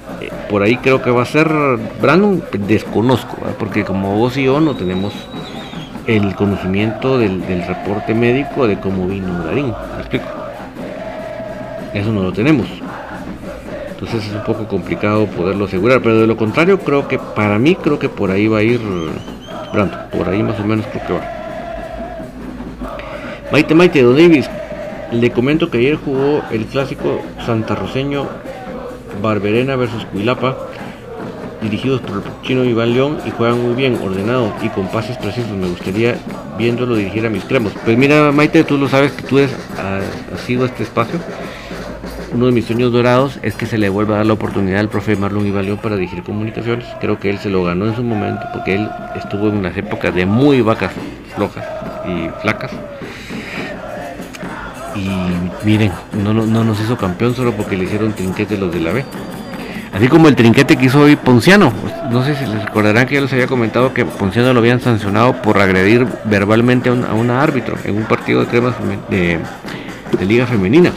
[0.49, 1.47] por ahí creo que va a ser
[2.01, 5.13] Brandon, desconozco, porque como vos y yo no tenemos
[6.07, 9.73] el conocimiento del, reporte médico de cómo vino Larín.
[9.95, 10.25] ¿Me explico?
[11.93, 12.67] Eso no lo tenemos.
[13.89, 17.75] Entonces es un poco complicado poderlo asegurar, pero de lo contrario creo que para mí
[17.75, 18.79] creo que por ahí va a ir
[19.71, 21.21] pronto, por ahí más o menos creo que va.
[23.51, 24.49] Maite Maite, Don Davis,
[25.11, 28.27] le comento que ayer jugó el clásico santarroceño
[29.21, 30.57] Barberena versus Cuilapa,
[31.61, 35.51] dirigidos por el chino Iván León y juegan muy bien, ordenado y con pases precisos.
[35.51, 36.17] Me gustaría
[36.57, 37.73] viéndolo dirigir a mis cremos.
[37.85, 39.51] Pues mira, Maite, tú lo sabes que tú has,
[40.45, 41.19] sido este espacio
[42.33, 44.89] uno de mis sueños dorados es que se le vuelva a dar la oportunidad al
[44.89, 46.85] profe Marlon Ivalión para dirigir comunicaciones.
[46.99, 50.13] Creo que él se lo ganó en su momento porque él estuvo en unas épocas
[50.13, 50.91] de muy vacas
[51.35, 51.65] flojas
[52.05, 52.71] y flacas.
[54.97, 58.91] Y miren, no, no, nos hizo campeón solo porque le hicieron trinquete los de la
[58.91, 59.05] B.
[59.93, 61.71] Así como el trinquete que hizo hoy Ponciano.
[62.11, 65.41] No sé si les recordarán que ya les había comentado que Ponciano lo habían sancionado
[65.41, 68.75] por agredir verbalmente a un, árbitro en un partido de cremas
[69.09, 69.39] de
[70.25, 70.91] Liga Femenina.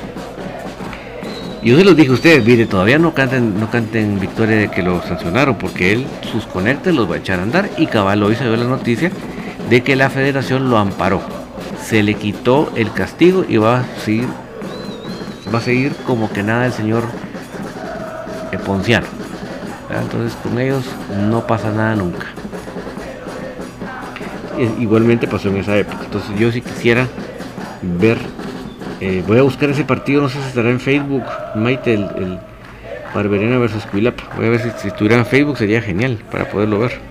[1.62, 4.82] Yo se los dije a ustedes, mire, todavía no canten, no canten victoria de que
[4.82, 7.68] lo sancionaron, porque él sus conectes los va a echar a andar.
[7.76, 9.10] Y cabal hoy se dio la noticia
[9.68, 11.39] de que la federación lo amparó.
[11.82, 14.28] Se le quitó el castigo y va a seguir,
[15.52, 17.04] va a seguir como que nada el señor
[18.64, 19.06] Ponciano.
[19.90, 20.84] Entonces con ellos
[21.28, 22.26] no pasa nada nunca.
[24.78, 26.04] Igualmente pasó en esa época.
[26.04, 27.08] Entonces yo sí quisiera
[27.82, 28.18] ver
[29.00, 31.24] eh, voy a buscar ese partido, no sé si estará en Facebook,
[31.54, 32.38] Maite, el, el
[33.14, 34.24] Barberena versus Cuilapa.
[34.36, 37.09] Voy a ver si, si estuviera en Facebook sería genial para poderlo ver.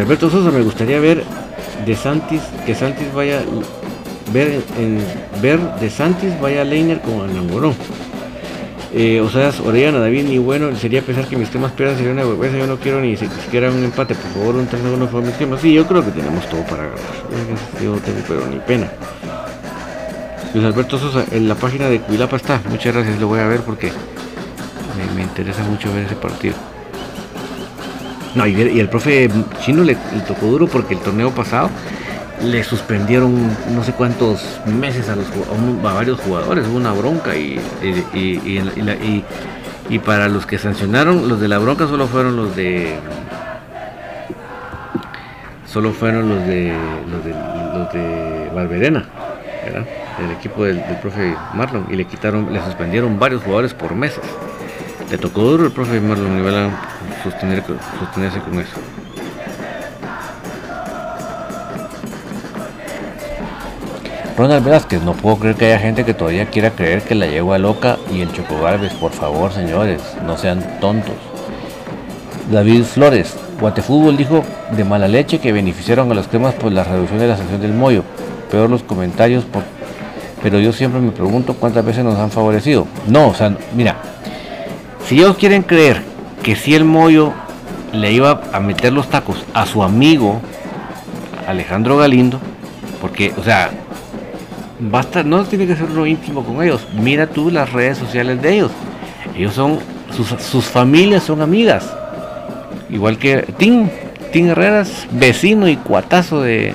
[0.00, 1.24] Alberto Sosa, me gustaría ver
[1.86, 3.42] de Santis, que Santis vaya
[4.32, 4.62] ver
[5.80, 7.74] de Santis vaya a Leiner como enamoró.
[8.92, 12.24] Eh, o sea, Orellana, David, ni bueno, sería pensar que mis temas pierdan sería una
[12.24, 12.58] vergüenza.
[12.58, 15.60] Yo no quiero ni siquiera un empate, por favor, un 3 1 fue mis temas.
[15.60, 16.98] Sí, yo creo que tenemos todo para ganar.
[17.82, 18.90] Yo no tengo, pero ni pena.
[20.52, 22.60] Luis Alberto Sosa, en la página de Cuilapa está.
[22.68, 23.92] Muchas gracias, lo voy a ver porque
[25.14, 26.54] me, interesa mucho ver ese partido.
[28.34, 29.28] No, y, el profe
[29.60, 31.70] Chino le tocó duro porque el torneo pasado
[32.42, 37.60] le suspendieron no sé cuántos meses a, los, a, varios jugadores, hubo una bronca y,
[39.88, 42.94] y, para los que sancionaron, los de la bronca solo fueron los de
[45.66, 46.74] solo fueron los de
[47.10, 49.04] los de, los de Valverena,
[50.18, 54.24] el equipo del, profe Marlon y le quitaron, le suspendieron varios jugadores por meses.
[55.10, 57.64] Le tocó duro el profe Marlon y sostener,
[57.98, 58.76] sostenerse con eso.
[64.38, 67.58] Ronald Velázquez, no puedo creer que haya gente que todavía quiera creer que la yegua
[67.58, 71.16] loca y el Chocogarbes, por favor señores, no sean tontos.
[72.50, 77.18] David Flores, Guatefútbol dijo de mala leche que beneficiaron a los cremas por la reducción
[77.18, 78.04] de la sanción del mollo.
[78.50, 79.64] Peor los comentarios, por...
[80.40, 82.86] pero yo siempre me pregunto cuántas veces nos han favorecido.
[83.08, 83.96] No, o sea, mira,
[85.10, 86.02] si ellos quieren creer
[86.40, 87.32] que si el mollo
[87.92, 90.40] le iba a meter los tacos a su amigo
[91.48, 92.38] Alejandro Galindo,
[93.00, 93.72] porque, o sea,
[94.78, 96.86] basta, no tiene que ser uno íntimo con ellos.
[96.94, 98.70] Mira tú las redes sociales de ellos.
[99.36, 99.80] Ellos son,
[100.38, 101.92] sus, familias son amigas.
[102.88, 103.88] Igual que Tim,
[104.30, 106.72] Tim Herreras, vecino y cuatazo de,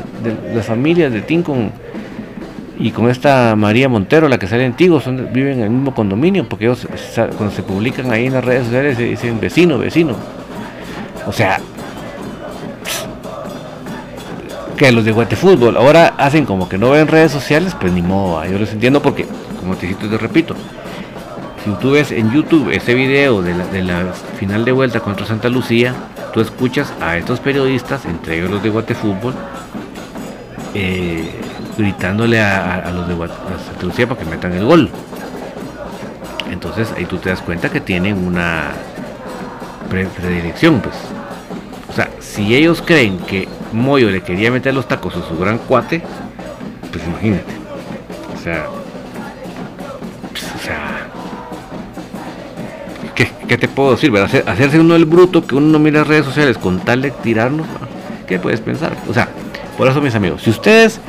[0.53, 1.71] las familias de Tim con,
[2.77, 5.93] y con esta María Montero, la que sale en Tigo, son, viven en el mismo
[5.93, 6.87] condominio, porque ellos
[7.37, 10.15] cuando se publican ahí en las redes sociales se dicen vecino, vecino.
[11.27, 11.59] O sea,
[14.77, 18.43] que los de Guatefútbol ahora hacen como que no ven redes sociales, pues ni modo,
[18.45, 19.25] yo los entiendo porque,
[19.59, 20.55] como te, te repito,
[21.63, 25.95] si tú ves en YouTube ese video de la, final de vuelta contra Santa Lucía,
[26.33, 29.33] tú escuchas a estos periodistas, entre ellos los de Guatefútbol,
[30.73, 31.31] eh,
[31.77, 34.89] gritándole a, los de Santa Lucía para que metan el gol.
[36.51, 38.71] Entonces ahí tú te das cuenta que tienen una
[39.89, 40.95] predilección, pues.
[41.89, 45.57] O sea, si ellos creen que Moyo le quería meter los tacos a su gran
[45.57, 46.01] cuate,
[46.91, 47.53] pues imagínate.
[48.35, 48.65] O sea,
[50.31, 51.07] pues, o sea,
[53.15, 54.11] ¿qué, te puedo decir?
[54.17, 57.67] hacerse uno el bruto que uno no mira redes sociales con tal de tirarnos,
[58.27, 58.95] ¿qué puedes pensar?
[59.07, 59.29] O sea,
[59.77, 60.99] por eso mis amigos, si ustedes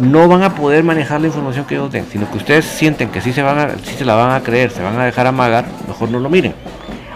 [0.00, 3.20] no van a poder manejar la información que ellos den, sino que ustedes sienten que
[3.20, 5.64] sí se, van a, sí se la van a creer, se van a dejar amagar,
[5.86, 6.54] mejor no lo miren.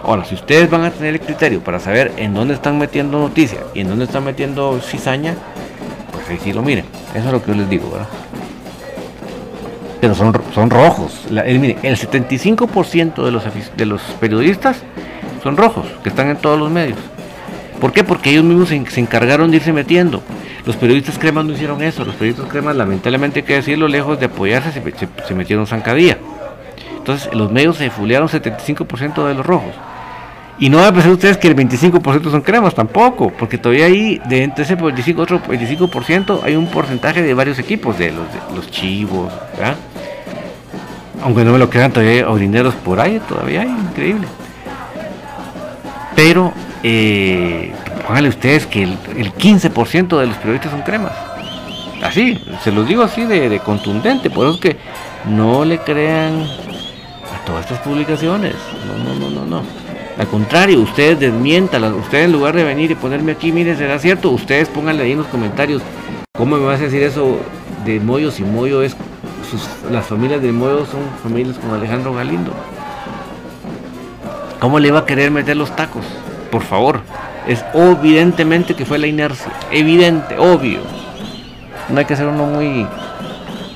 [0.03, 3.61] Ahora, si ustedes van a tener el criterio para saber en dónde están metiendo noticias
[3.73, 5.35] y en dónde están metiendo cizaña,
[6.11, 6.85] pues ahí sí lo miren.
[7.13, 8.07] Eso es lo que yo les digo, ¿verdad?
[9.99, 11.27] Pero son, son rojos.
[11.29, 13.43] el, miren, el 75% de los,
[13.77, 14.77] de los periodistas
[15.43, 16.97] son rojos, que están en todos los medios.
[17.81, 18.03] ¿Por qué?
[18.03, 20.21] Porque ellos mismos se, encargaron de irse metiendo.
[20.65, 22.05] Los periodistas cremas no hicieron eso.
[22.05, 26.17] Los periodistas cremas, lamentablemente hay que decirlo, lejos de apoyarse, se, metieron zancadilla.
[26.97, 29.73] Entonces los medios se fulearon 75% de los rojos.
[30.59, 34.19] Y no va a pensar ustedes que el 25% son cremas, tampoco, porque todavía hay,
[34.29, 38.69] de entre ese 25, otro 25%, hay un porcentaje de varios equipos, de los, los
[38.69, 39.75] chivos, ¿verdad?
[41.23, 44.27] Aunque no me lo crean, todavía hay orineros por ahí, todavía hay, increíble.
[46.15, 46.53] Pero,
[46.83, 47.73] eh,
[48.05, 51.13] pónganle ustedes que el, 15% de los periodistas son cremas.
[52.03, 54.77] Así, se los digo así de, de contundente, por eso es que
[55.25, 58.55] no le crean a todas estas publicaciones.
[58.87, 59.63] No, no, no, no, no.
[60.17, 64.29] Al contrario, ustedes desmientan, ustedes en lugar de venir y ponerme aquí, mire, será cierto,
[64.31, 65.81] ustedes pónganle ahí en los comentarios
[66.41, 67.37] cómo me vas a decir eso
[67.85, 68.95] de Moyo si Moyo es
[69.91, 72.51] las familias de Moyo son familias con Alejandro Galindo.
[74.59, 76.05] ¿Cómo le iba a querer meter los tacos?
[76.49, 77.01] Por favor.
[77.47, 79.51] Es evidentemente que fue la inercia.
[79.71, 80.79] Evidente, obvio.
[81.89, 82.85] No hay que ser uno muy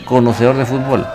[0.06, 1.06] conocedor de fútbol.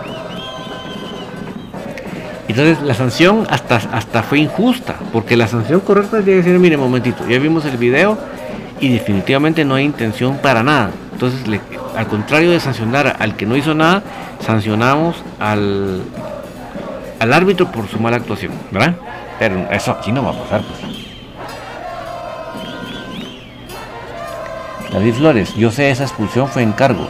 [2.47, 7.25] Entonces la sanción hasta, hasta fue injusta, porque la sanción correcta es decir, mire, momentito,
[7.27, 8.17] ya vimos el video
[8.81, 10.91] y definitivamente no hay intención para nada.
[11.13, 11.41] Entonces,
[11.95, 14.03] al contrario de sancionar al que no hizo nada,
[14.45, 16.01] sancionamos al,
[17.19, 18.95] al árbitro por su mala actuación, ¿verdad?
[19.39, 20.61] Pero eso aquí no va a pasar.
[20.61, 21.10] Pues.
[24.91, 27.07] David Flores, yo sé esa expulsión fue encargo.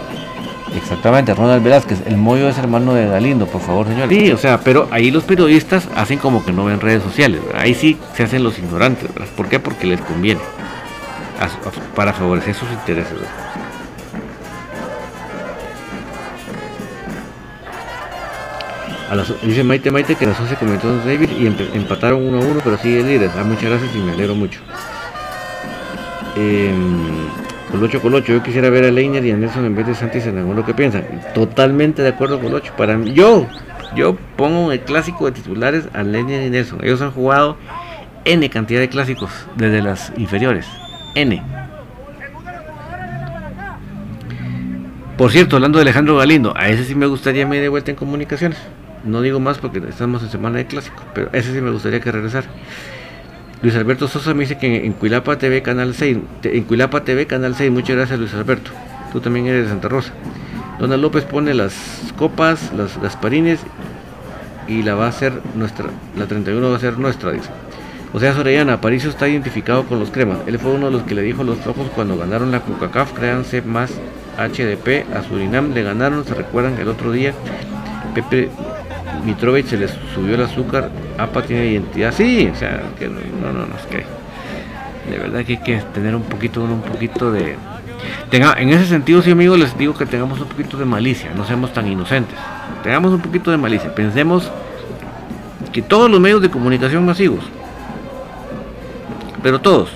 [0.75, 4.07] Exactamente, Ronald Velázquez, el Moyo es hermano de Galindo, por favor, señor.
[4.07, 7.73] Sí, o sea, pero ahí los periodistas hacen como que no ven redes sociales, ahí
[7.73, 9.29] sí se hacen los ignorantes, ¿verdad?
[9.35, 9.59] ¿por qué?
[9.59, 10.39] Porque les conviene,
[11.95, 13.17] para favorecer sus intereses.
[19.43, 23.03] dice Maite Maite que las 11 comentó David y empataron uno a uno, pero sigue
[23.03, 23.31] líderes.
[23.37, 24.61] Ah, muchas gracias y me alegro mucho.
[26.37, 26.73] Eh,
[27.71, 30.55] Colocho, Colocho, yo quisiera ver a Leiner y a Nelson en vez de Santi Senagón,
[30.55, 31.05] lo que piensan.
[31.33, 32.73] Totalmente de acuerdo, Colocho.
[32.75, 33.47] Para mí, yo,
[33.95, 36.83] yo pongo el clásico de titulares a Leiner y Nelson.
[36.83, 37.57] Ellos han jugado
[38.25, 40.67] N cantidad de clásicos desde las inferiores.
[41.15, 41.41] N.
[45.17, 48.57] Por cierto, hablando de Alejandro Galindo, a ese sí me gustaría me vuelta en comunicaciones.
[49.03, 52.11] No digo más porque estamos en semana de clásico, pero ese sí me gustaría que
[52.11, 52.47] regresara.
[53.61, 57.53] Luis Alberto Sosa me dice que en Cuilapa TV Canal 6, en Cuilapa TV Canal
[57.55, 58.71] 6, muchas gracias Luis Alberto.
[59.11, 60.13] Tú también eres de Santa Rosa.
[60.79, 61.75] Dona López pone las
[62.17, 63.59] copas, las gasparines
[64.67, 67.49] y la va a hacer nuestra, la 31 va a ser nuestra, dice.
[68.13, 70.39] O sea, Sorellana, Aparicio está identificado con los cremas.
[70.47, 73.13] Él fue uno de los que le dijo a los ojos cuando ganaron la CONCACAF,
[73.13, 73.91] créanse más
[74.37, 77.33] HDP, a Surinam le ganaron, se recuerdan el otro día,
[78.15, 78.49] Pepe
[79.25, 83.19] Mitrovic se les subió el azúcar, APA tiene identidad, sí, o sea, que no,
[83.53, 84.05] no, no, es que
[85.09, 87.55] de verdad que hay que tener un poquito, un poquito de...
[88.29, 91.45] Tenga, en ese sentido, sí, amigos, les digo que tengamos un poquito de malicia, no
[91.45, 92.37] seamos tan inocentes,
[92.83, 94.49] tengamos un poquito de malicia, pensemos
[95.71, 97.43] que todos los medios de comunicación masivos,
[99.43, 99.91] pero todos,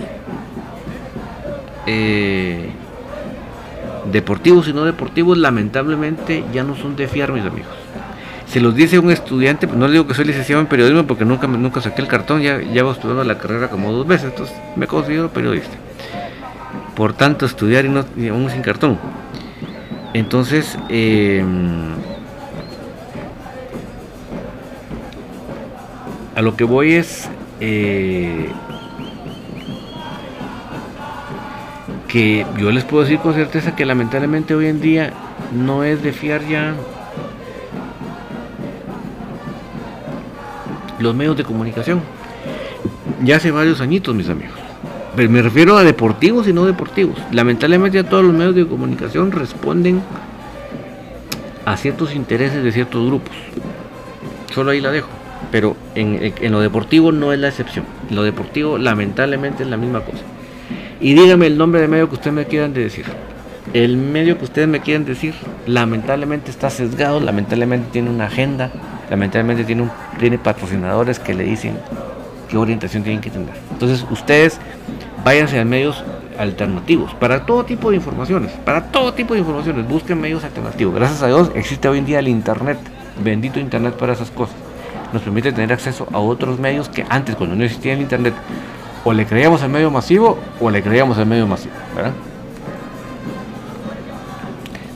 [1.87, 2.69] eh,
[4.11, 7.84] deportivos y no deportivos, lamentablemente ya no son de fiar, mis amigos
[8.47, 11.47] se los dice un estudiante, no le digo que soy licenciado en periodismo porque nunca,
[11.47, 15.29] nunca saqué el cartón, ya llevo estudiando la carrera como dos veces, entonces me considero
[15.29, 15.75] periodista.
[16.95, 18.97] Por tanto, estudiar y, no, aún sin cartón.
[20.13, 21.93] Entonces, em,
[26.35, 27.29] a lo que voy es
[27.59, 28.49] eh,
[32.07, 35.11] que yo les puedo decir con certeza que lamentablemente hoy en día
[35.51, 36.75] no es de fiar ya
[40.99, 42.01] los medios de comunicación.
[43.23, 44.55] Ya hace varios añitos, mis amigos.
[45.15, 47.17] Pero me refiero a deportivos y no deportivos.
[47.31, 50.01] Lamentablemente ya todos los medios de comunicación responden
[51.63, 53.35] a ciertos intereses de ciertos grupos.
[54.53, 55.09] Solo ahí la dejo.
[55.51, 57.85] Pero en, en, lo deportivo no es la excepción.
[58.09, 60.23] En lo deportivo lamentablemente es la misma cosa.
[60.99, 63.05] Y dígame el nombre de medio que ustedes me quieran decir.
[63.73, 65.33] El medio que ustedes me quieran decir
[65.65, 68.71] lamentablemente está sesgado, lamentablemente tiene una agenda
[69.09, 69.89] lamentablemente tiene,
[70.19, 71.77] tiene patrocinadores que le dicen
[72.49, 73.53] qué orientación tienen que tener.
[73.71, 74.59] Entonces ustedes
[75.23, 76.03] váyanse a medios
[76.37, 80.93] alternativos para todo tipo de informaciones, para todo tipo de informaciones, busquen medios alternativos.
[80.95, 82.77] Gracias a Dios existe hoy en día el Internet,
[83.23, 84.55] bendito Internet para esas cosas.
[85.13, 88.33] Nos permite tener acceso a otros medios que antes, cuando no existía el Internet,
[89.05, 91.73] o le creíamos al medio masivo o le creíamos al medio masivo.
[91.95, 92.11] ¿verdad?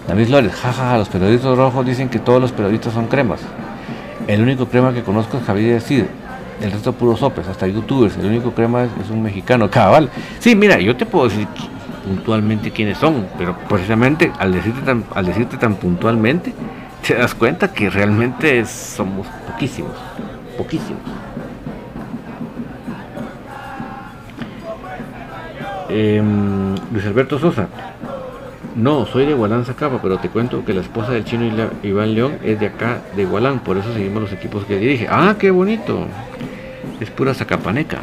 [0.08, 3.42] David Flores, jajaja, los periodistas rojos dicen que todos los periodistas son cremas.
[4.30, 6.04] El único crema que conozco es Javier Cid.
[6.62, 8.16] El resto puros sopes, hasta youtubers.
[8.16, 10.08] El único crema es, un mexicano, cabal.
[10.38, 11.48] Sí, mira, yo te puedo decir
[12.06, 16.54] puntualmente quiénes son, pero precisamente al decirte tan, al decirte tan puntualmente,
[17.08, 19.94] te das cuenta que realmente somos poquísimos,
[20.56, 21.02] poquísimos.
[25.90, 27.68] Em, Luis Alberto Sosa,
[28.80, 32.38] no, soy de Gualán Zacapa, pero te cuento que la esposa del chino Iván León
[32.44, 35.06] es de acá, de Gualán, por eso seguimos los equipos que dirige.
[35.10, 36.06] Ah, qué bonito.
[37.02, 38.00] Es pura Zacapaneca.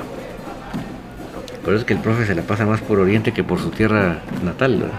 [1.65, 3.71] Por eso es que el profe se la pasa más por Oriente que por su
[3.71, 4.91] tierra natal.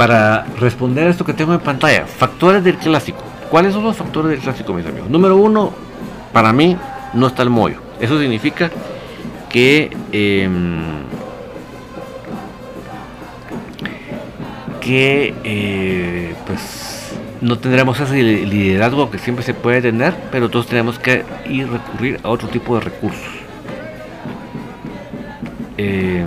[0.00, 3.22] Para responder a esto que tengo en pantalla, factores del clásico.
[3.50, 5.10] ¿Cuáles son los factores del clásico, mis amigos?
[5.10, 5.74] Número uno,
[6.32, 6.74] para mí
[7.12, 7.82] no está el mollo.
[8.00, 8.70] Eso significa
[9.50, 10.80] que em,
[14.80, 20.98] que eh, pues no tendremos ese liderazgo que siempre se puede tener, pero todos tenemos
[20.98, 23.28] que ir recurrir a otro tipo de recursos.
[25.76, 26.24] Eh,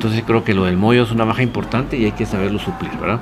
[0.00, 2.90] Entonces creo que lo del mollo es una baja importante y hay que saberlo suplir,
[2.98, 3.20] ¿verdad?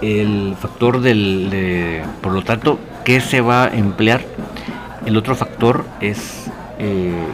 [0.00, 4.20] El factor del, por lo tanto, ¿qué se va a emplear?
[5.04, 7.26] El otro factor es eh,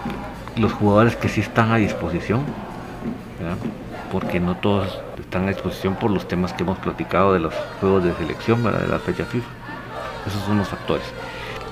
[0.57, 2.45] los jugadores que sí están a disposición,
[3.39, 3.59] ¿verdad?
[4.11, 8.05] porque no todos están a disposición por los temas que hemos platicado de los juegos
[8.05, 8.81] de selección, ¿verdad?
[8.81, 9.49] de la fecha FIFA.
[10.27, 11.05] Esos son los factores.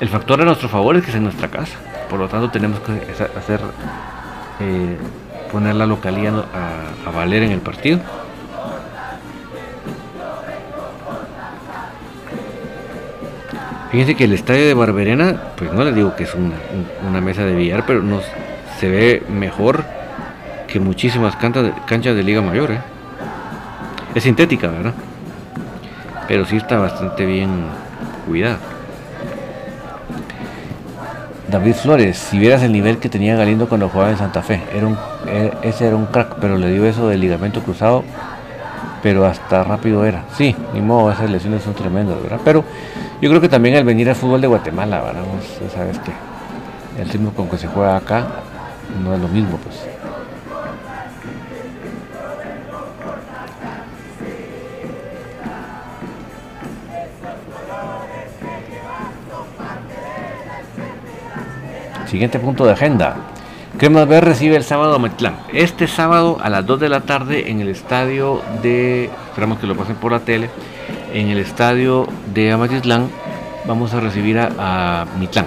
[0.01, 1.78] El factor a nuestro favor es que es en nuestra casa,
[2.11, 2.93] por lo tanto tenemos que
[3.39, 3.61] hacer
[4.61, 4.99] eh,
[5.51, 8.01] poner la localía a, valer en el partido.
[13.90, 17.55] Fíjense que el estadio de Barberena, pues no les digo que es una, mesa de
[17.55, 18.24] billar, pero nos,
[18.78, 19.84] se ve mejor
[20.66, 22.72] que muchísimas canchas de Liga Mayor.
[22.72, 22.80] ¿eh?
[24.14, 24.94] Es sintética, ¿verdad?
[26.28, 27.49] Pero sí está bastante bien
[28.26, 28.59] cuidada.
[31.51, 34.86] David Flores, si vieras el nivel que tenía Galindo cuando jugaba en Santa Fe, era
[34.86, 38.05] un, e, ese era un crack, pero le dio eso del ligamento cruzado,
[39.03, 40.24] pero hasta rápido era.
[40.36, 42.40] Sí, ni modo, esas lesiones son tremendas, ¿verdad?
[42.44, 42.64] Pero
[43.22, 45.22] yo creo que también al venir al fútbol de Guatemala, ¿verdad?
[45.59, 46.12] Pues, sabes que
[47.01, 48.26] el ritmo con que se juega acá
[49.03, 49.86] no es lo mismo, pues.
[62.09, 63.16] Siguiente punto de agenda.
[63.76, 65.34] Cremas B recibe el sábado a Matlán.
[65.52, 69.11] Este sábado a las 2 de la tarde en el estadio de.
[69.28, 70.48] Esperamos que lo pasen por la tele.
[71.12, 73.11] En el estadio de Amatitlán
[73.66, 75.46] vamos a recibir a, Mitlán.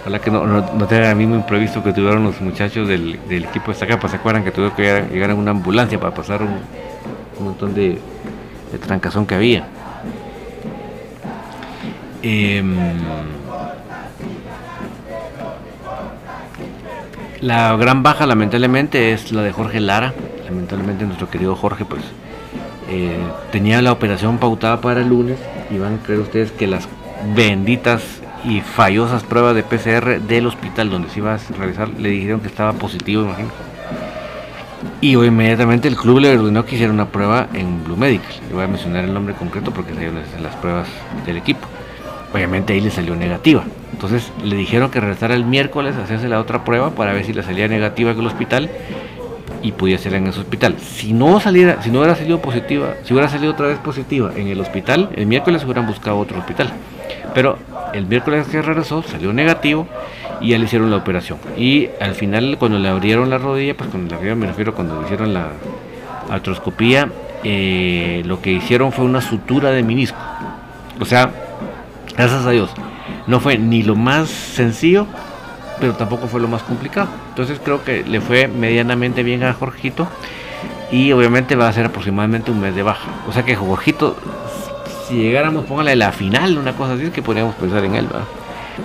[0.00, 3.72] Ojalá que no, no, tengan el mismo imprevisto que tuvieron los muchachos del, equipo de
[3.72, 4.08] esta capa.
[4.08, 6.60] ¿Se acuerdan que tuvieron que llegar, en una ambulancia para pasar un,
[7.44, 7.98] montón de,
[8.72, 9.66] de, trancazón que había?
[12.22, 12.62] Eh,
[17.40, 20.12] La gran baja, lamentablemente, es la de Jorge Lara.
[20.44, 22.02] Lamentablemente, nuestro querido Jorge, pues,
[22.88, 23.16] eh,
[23.52, 25.38] tenía la operación pautada para el lunes.
[25.70, 26.88] Y van a creer ustedes que las
[27.36, 28.02] benditas
[28.44, 32.46] y fallosas pruebas de PCR del hospital donde se iba a realizar le dijeron que
[32.46, 33.50] estaba positivo, imagino.
[35.00, 38.32] Y hoy inmediatamente el club le ordenó que hiciera una prueba en Blue Medical.
[38.48, 40.88] Le voy a mencionar el nombre concreto porque las, las pruebas
[41.24, 41.66] del equipo.
[42.32, 43.64] Obviamente ahí le salió negativa.
[43.92, 47.32] Entonces le dijeron que regresara el miércoles a hacerse la otra prueba para ver si
[47.32, 48.70] le salía negativa en el hospital
[49.62, 50.76] y podía ser en ese hospital.
[50.78, 54.48] Si no saliera, si no hubiera salido positiva, si hubiera salido otra vez positiva en
[54.48, 56.70] el hospital, el miércoles hubieran buscado otro hospital.
[57.34, 57.58] Pero
[57.92, 59.86] el miércoles que regresó salió negativo
[60.40, 61.38] y ya le hicieron la operación.
[61.56, 64.98] Y al final cuando le abrieron la rodilla, pues cuando la abrieron me refiero cuando
[65.00, 65.48] le hicieron la
[66.30, 67.08] artroscopía,
[67.44, 70.18] eh, lo que hicieron fue una sutura de menisco.
[71.00, 71.30] O sea,
[72.16, 72.70] gracias a Dios,
[73.26, 75.06] no fue ni lo más sencillo,
[75.80, 77.08] pero tampoco fue lo más complicado.
[77.30, 80.08] Entonces creo que le fue medianamente bien a Jorgito.
[80.90, 83.10] y obviamente va a ser aproximadamente un mes de baja.
[83.28, 84.16] O sea que Jorgito,
[85.06, 88.06] si llegáramos, póngale la final, una cosa así, es que podríamos pensar en él.
[88.06, 88.24] ¿verdad?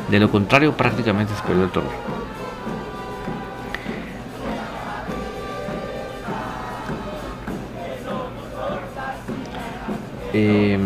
[0.09, 1.91] De lo contrario, prácticamente se perdió el torneo.
[10.35, 10.79] Eh,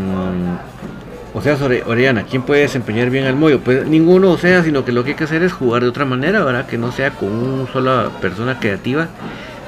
[1.37, 3.59] o sea, sobre Oriana, ¿quién puede desempeñar bien al Moyo?
[3.59, 6.03] Pues ninguno, o sea, sino que lo que hay que hacer es jugar de otra
[6.03, 6.65] manera, ¿verdad?
[6.65, 9.07] Que no sea con una sola persona creativa,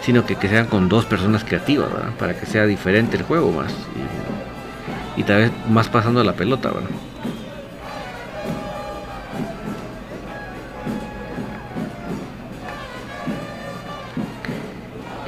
[0.01, 2.09] sino que, que sean con dos personas creativas, ¿verdad?
[2.17, 3.71] Para que sea diferente el juego más.
[5.15, 6.89] Y, y tal vez más pasando la pelota, ¿verdad?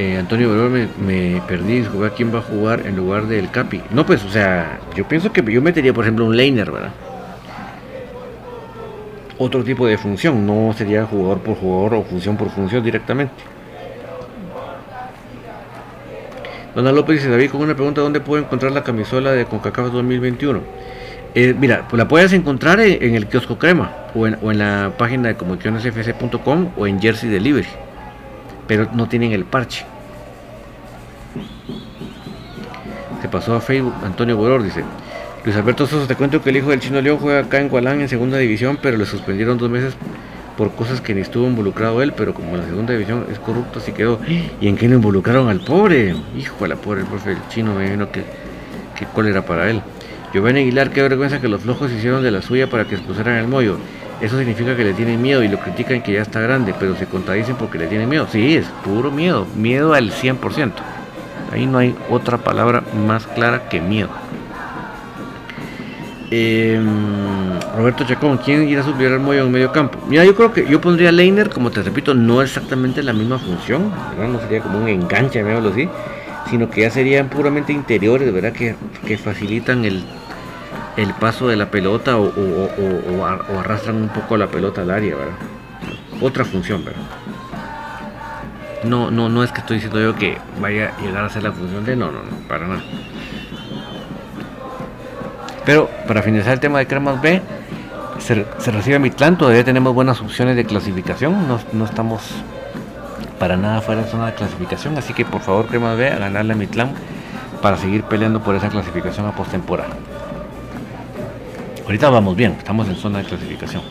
[0.01, 3.83] Eh, Antonio me, me, perdí, a quién va a jugar en lugar del Capi.
[3.91, 6.89] No, pues, o sea, yo pienso que yo metería, por ejemplo, un laner, ¿verdad?
[9.37, 13.35] Otro tipo de función, no sería jugador por jugador o función por función directamente.
[16.73, 20.61] Dona López dice, David, con una pregunta, ¿dónde puedo encontrar la camisola de CONCACAF 2021?
[21.35, 25.35] Eh, mira, pues la puedes encontrar en, el kiosco crema o en, la página de
[25.35, 27.67] comunicacionesfc.com o en Jersey Delivery
[28.71, 29.85] pero no tienen el parche.
[33.21, 34.83] Se pasó a Facebook, Antonio Boror dice,
[35.43, 38.01] Luis Alberto Sosa, te cuento que el hijo del Chino León juega acá en Gualán
[38.01, 39.95] en segunda división, pero le suspendieron dos meses
[40.57, 43.91] por cosas que ni estuvo involucrado él, pero como la segunda división es corrupto, así
[43.91, 44.19] quedó.
[44.59, 46.15] ¿Y en qué lo involucraron al pobre?
[46.37, 48.23] Hijo de la pobre, el profe del Chino, me vino que,
[48.97, 49.81] que cólera para él.
[50.33, 53.47] Giovanni Aguilar, qué vergüenza que los flojos hicieron de la suya para que expulsaran el
[53.47, 53.77] mollo.
[54.21, 57.07] Eso significa que le tienen miedo y lo critican que ya está grande, pero se
[57.07, 58.27] contradicen porque le tienen miedo.
[58.31, 60.71] Sí, es puro miedo, miedo al 100%.
[61.51, 64.09] Ahí no hay otra palabra más clara que miedo.
[66.33, 66.81] Eh,
[67.75, 69.99] Roberto Chacón, ¿quién irá a suplir al Moyo en medio campo?
[70.07, 73.91] Mira, yo creo que yo pondría Leiner, como te repito, no exactamente la misma función,
[74.11, 74.33] ¿verdad?
[74.33, 75.89] no sería como un enganche, me así,
[76.49, 78.53] sino que ya serían puramente interiores, ¿verdad?
[78.53, 78.75] Que,
[79.05, 80.03] que facilitan el,
[80.95, 83.25] el paso de la pelota o, o,
[83.59, 85.35] arrastran un poco la pelota al área, ¿verdad?
[86.21, 87.01] Otra función, ¿verdad?
[88.83, 91.51] No, no, no es que estoy diciendo yo que vaya a llegar a ser la
[91.51, 92.81] función de no, no, no, para nada.
[95.65, 97.41] Pero para finalizar el tema de Cremas B,
[98.17, 102.21] se, se recibe Mitlán, todavía tenemos buenas opciones de clasificación, no, no, estamos
[103.39, 106.53] para nada fuera de zona de clasificación, así que por favor Cremas B a ganarle
[106.53, 106.93] a Mitlán
[107.61, 109.95] para seguir peleando por esa clasificación a postemporada.
[111.85, 113.83] Ahorita vamos bien, estamos en zona de clasificación.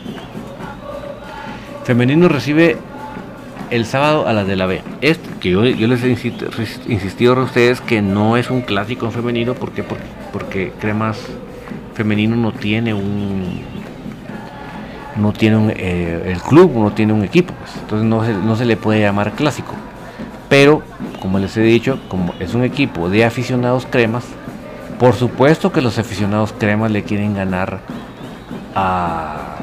[1.84, 2.76] Femenino recibe
[3.70, 4.82] el sábado a las de la B.
[5.40, 6.08] Que yo, les he
[6.88, 9.82] insistido a ustedes que no es un clásico en femenino, ¿por qué?
[9.82, 11.18] Porque, porque Cremas
[11.94, 13.62] Femenino no tiene un.
[15.16, 18.56] No tiene un, eh, el club no tiene un equipo, pues, entonces no se, no
[18.56, 19.74] se le puede llamar clásico.
[20.48, 20.82] Pero,
[21.20, 24.24] como les he dicho, como es un equipo de aficionados cremas,
[24.98, 27.80] por supuesto que los aficionados cremas le quieren ganar
[28.74, 29.56] a,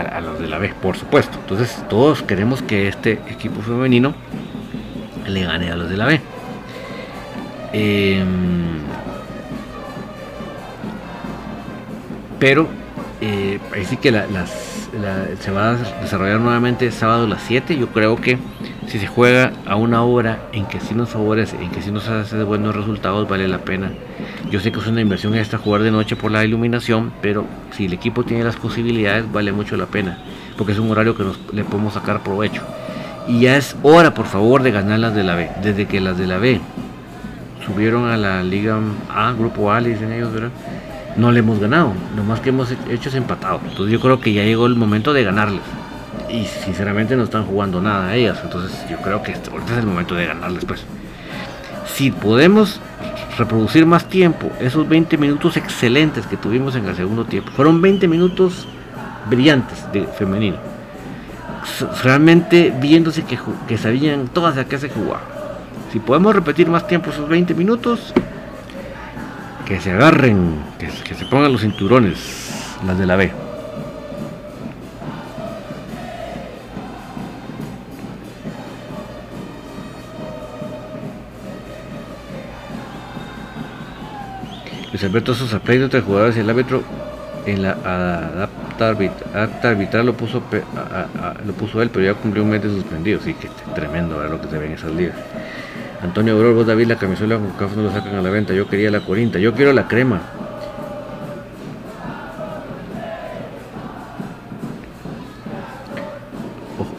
[0.00, 1.38] a, los de la B, por supuesto.
[1.40, 4.14] Entonces todos queremos que este equipo femenino
[5.26, 6.20] le gane a los de la B.
[7.72, 8.24] Eh,
[12.38, 12.66] pero
[13.20, 17.76] eh, ahí sí que se va a desarrollar nuevamente sábado a las 7.
[17.76, 18.38] Yo creo que
[18.86, 22.08] si se juega a una hora en que sí nos favorece, en que sí nos
[22.08, 23.90] hace buenos resultados, vale la pena.
[24.50, 27.44] Yo sé que es una inversión extra jugar de noche por la iluminación, pero
[27.76, 30.18] si el equipo tiene las posibilidades, vale mucho la pena,
[30.56, 32.62] porque es un horario que nos, le podemos sacar provecho.
[33.28, 35.50] Y ya es hora, por favor, de ganar las de la B.
[35.62, 36.60] Desde que las de la B
[37.66, 38.78] subieron a la Liga
[39.08, 40.50] A, Grupo A, le dicen ellos, ¿verdad?
[41.16, 43.60] No le hemos ganado, lo más que hemos hecho es empatado.
[43.68, 45.62] Entonces yo creo que ya llegó el momento de ganarles
[46.32, 48.38] y sinceramente no están jugando nada a ellas.
[48.42, 50.84] Entonces yo creo que este, ahorita es el momento de ganarles pues.
[51.86, 52.80] Si podemos
[53.36, 58.06] reproducir más tiempo esos 20 minutos excelentes que tuvimos en el segundo tiempo, fueron 20
[58.08, 58.66] minutos
[59.28, 60.56] brillantes de femenino.
[62.02, 65.22] Realmente viéndose que, que sabían todas a qué se jugaba.
[65.92, 68.14] Si podemos repetir más tiempo esos 20 minutos,
[69.66, 73.49] que se agarren, que, que se pongan los cinturones, las de la B.
[85.00, 86.82] Luis Alberto Sosa, play de jugadores y el árbitro
[87.46, 90.42] en la adapta, arbitra, arbitral lo puso,
[91.46, 93.18] lo puso él, pero ya cumplió un mes de suspendido.
[93.24, 95.16] Sí, que tremendo ver lo que se ven esas ligas.
[96.02, 98.52] Antonio Aurora, vos David, la camisola con café no lo sacan a la venta.
[98.52, 100.20] Yo quería la corinta, yo quiero la crema.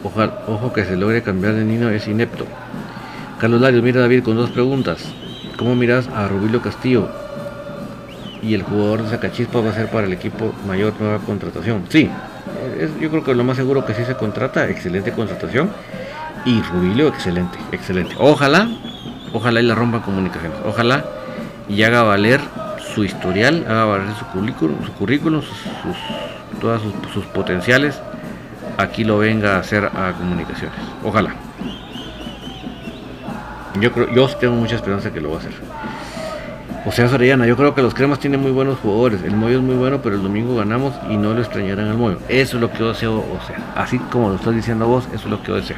[0.02, 2.46] Ojo, ojo que se logre cambiar de Nino, es inepto.
[3.38, 5.04] Carlos Larios, mira David con dos preguntas.
[5.56, 7.21] ¿Cómo miras a Rubilio Castillo?
[8.42, 11.84] Y el jugador de Zacachispa va a ser para el equipo mayor nueva contratación.
[11.88, 12.10] Sí,
[13.00, 15.70] yo creo que lo más seguro que sí se contrata, excelente contratación.
[16.44, 18.16] Y Rubilio, excelente, excelente.
[18.18, 18.68] Ojalá,
[19.32, 20.58] ojalá y la rompa comunicaciones.
[20.66, 21.04] Ojalá
[21.68, 22.40] y haga valer
[22.94, 25.58] su historial, haga valer su currículum, su currículum sus,
[26.60, 26.82] todos
[27.12, 28.00] sus, potenciales.
[28.76, 30.76] Aquí lo venga a hacer a comunicaciones.
[31.04, 31.34] Ojalá.
[33.80, 35.52] Yo creo, yo tengo mucha esperanza que lo va a hacer.
[36.84, 39.22] O sea, Sorellana, yo creo que los cremas tienen muy buenos jugadores.
[39.22, 42.18] El Moyo es muy bueno, pero el domingo ganamos y no lo extrañarán al Moyo.
[42.28, 45.24] Eso es lo que yo deseo, o sea, así como lo estás diciendo vos, eso
[45.24, 45.76] es lo que yo deseo.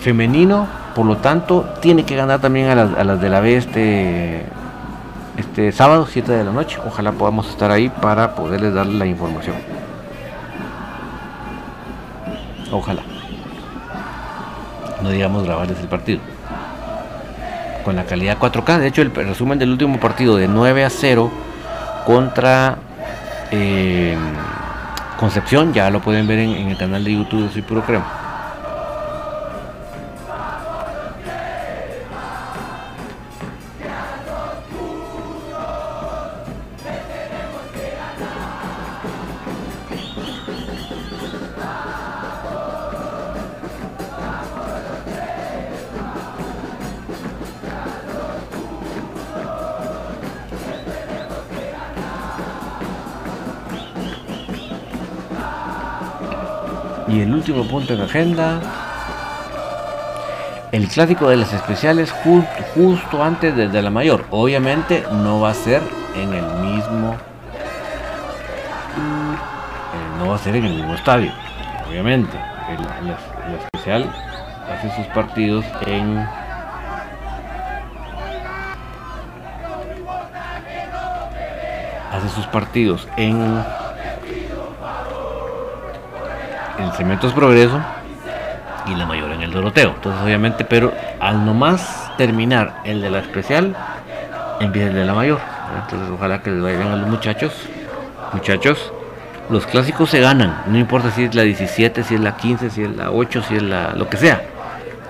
[0.00, 4.44] Femenino, por lo tanto, tiene que ganar también a las, de la B este,
[5.38, 6.78] este sábado, 7 de la noche.
[6.86, 9.56] Ojalá podamos estar ahí para poderles dar la información.
[12.70, 13.02] Ojalá.
[15.02, 16.20] No digamos grabarles el partido
[17.84, 18.78] con la calidad 4K.
[18.78, 21.30] De hecho, el resumen del último partido de 9 a 0
[22.06, 22.76] contra
[23.50, 24.16] eh,
[25.18, 28.29] Concepción, ya lo pueden ver en, en, el canal de YouTube de Soy Puro Crema.
[57.10, 58.60] Y el último punto en agenda,
[60.70, 64.26] el clásico de las especiales justo, antes de, la mayor.
[64.30, 65.82] Obviamente no va a ser
[66.14, 67.14] en el mismo,
[68.94, 71.32] eh, no va a ser en el mismo estadio.
[71.88, 72.38] Obviamente,
[72.68, 73.10] el,
[73.58, 74.08] especial
[74.70, 76.18] hace sus partidos en
[82.12, 83.64] hace sus partidos en
[87.00, 87.80] Cementos Progreso
[88.86, 89.94] y la mayor en el Doroteo.
[89.96, 93.74] Entonces, obviamente, pero al nomás terminar el de la especial,
[94.60, 95.40] empieza el de la mayor.
[95.82, 97.54] Entonces, ojalá que les vayan a los muchachos.
[98.34, 98.92] Muchachos,
[99.48, 102.82] los clásicos se ganan, no importa si es la 17, si es la 15, si
[102.82, 104.42] es la 8, si es la lo que sea.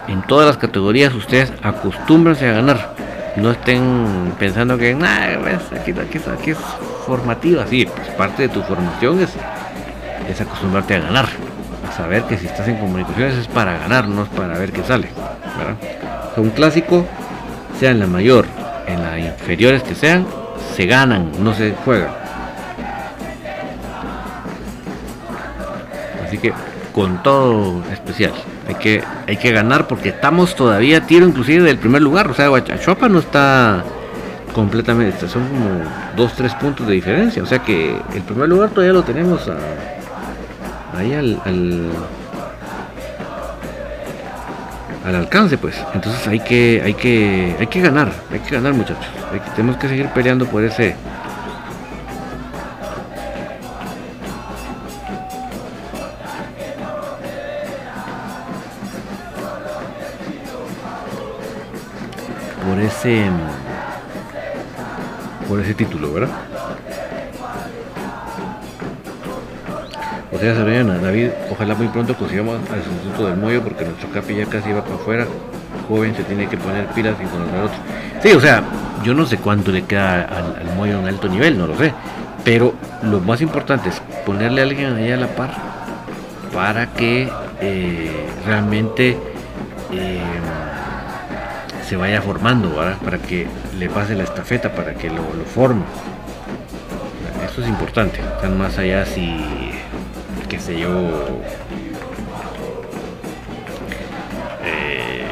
[0.06, 2.94] En todas las categorías ustedes acostúmbrense a ganar.
[3.34, 6.58] No estén pensando que aquí, aquí, es
[7.04, 9.30] formativa, sí, pues parte de tu formación es,
[10.28, 11.49] es acostumbrarte a ganar
[12.00, 15.08] saber que si estás en comunicaciones es para ganar, no es para ver qué sale.
[16.36, 17.04] un clásico,
[17.78, 18.46] sea en la mayor,
[18.86, 20.26] en las inferiores que sean,
[20.74, 22.10] se ganan, no se juegan.
[26.26, 26.54] Así que
[26.94, 28.32] con todo especial.
[28.66, 32.30] Hay que, hay que ganar porque estamos todavía tiro inclusive del primer lugar.
[32.30, 33.84] O sea, Guachachuapa no está
[34.54, 37.42] completamente, son como 2-3 puntos de diferencia.
[37.42, 39.56] O sea que el primer lugar todavía lo tenemos a
[41.00, 41.40] ahí al,
[45.04, 45.76] al, alcance pues.
[45.94, 49.06] Entonces hay que hay que hay que ganar hay que ganar muchachos.
[49.56, 50.94] Tenemos que seguir peleando por ese
[62.66, 63.24] por ese
[65.48, 66.49] por ese título verdad
[70.40, 74.46] José Sarayana, David, ojalá muy pronto consigamos al sustituto del Moyo porque nuestro capi ya
[74.46, 75.26] casi va para afuera.
[75.86, 77.76] Joven se tiene que poner pilas y conocer otro.
[78.22, 78.62] Sí, o sea,
[79.04, 81.92] yo no sé cuánto le queda al, al Moyo en alto nivel, no lo sé.
[82.42, 82.72] Pero
[83.02, 85.50] lo más importante es ponerle a alguien ahí a la par
[86.54, 87.28] para que
[87.60, 89.18] eh, realmente
[89.92, 90.20] eh,
[91.86, 92.74] se vaya formando,
[93.04, 93.46] para que
[93.78, 95.82] le pase la estafeta, para que lo, lo forme.
[97.46, 98.20] Eso es importante.
[98.20, 99.59] Están más allá si
[100.50, 100.88] qué sé yo,
[104.64, 105.24] eh,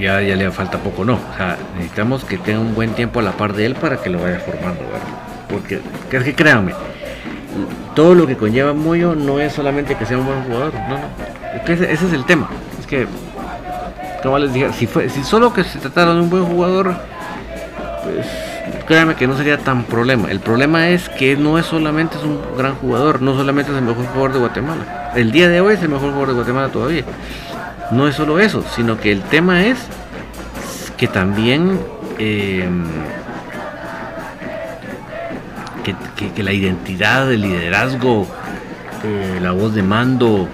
[0.00, 1.14] ya, ya le falta poco, no.
[1.14, 4.08] O sea, necesitamos que tenga un buen tiempo a la par de él para que
[4.08, 4.80] lo vaya formando,
[5.50, 5.80] Porque,
[6.10, 6.72] es que créanme,
[7.94, 11.72] todo lo que conlleva Moyo no es solamente que sea un buen jugador, no, no.
[11.74, 12.48] ese, es el tema.
[12.80, 13.06] Es que,
[14.22, 16.94] como les dije, si, fue, si solo que se tratara de un buen jugador,
[18.02, 18.47] pues
[18.88, 20.30] créanme que no sería tan problema.
[20.30, 23.84] El problema es que no es solamente es un gran jugador, no solamente es el
[23.84, 25.12] mejor jugador de Guatemala.
[25.14, 27.04] El día de hoy es el mejor jugador de Guatemala todavía.
[27.90, 29.78] No es solo eso, sino que el tema es
[30.96, 31.78] que también
[32.18, 32.84] em,
[36.34, 38.26] que, la identidad, el liderazgo,
[39.04, 40.48] eh, la voz de mando,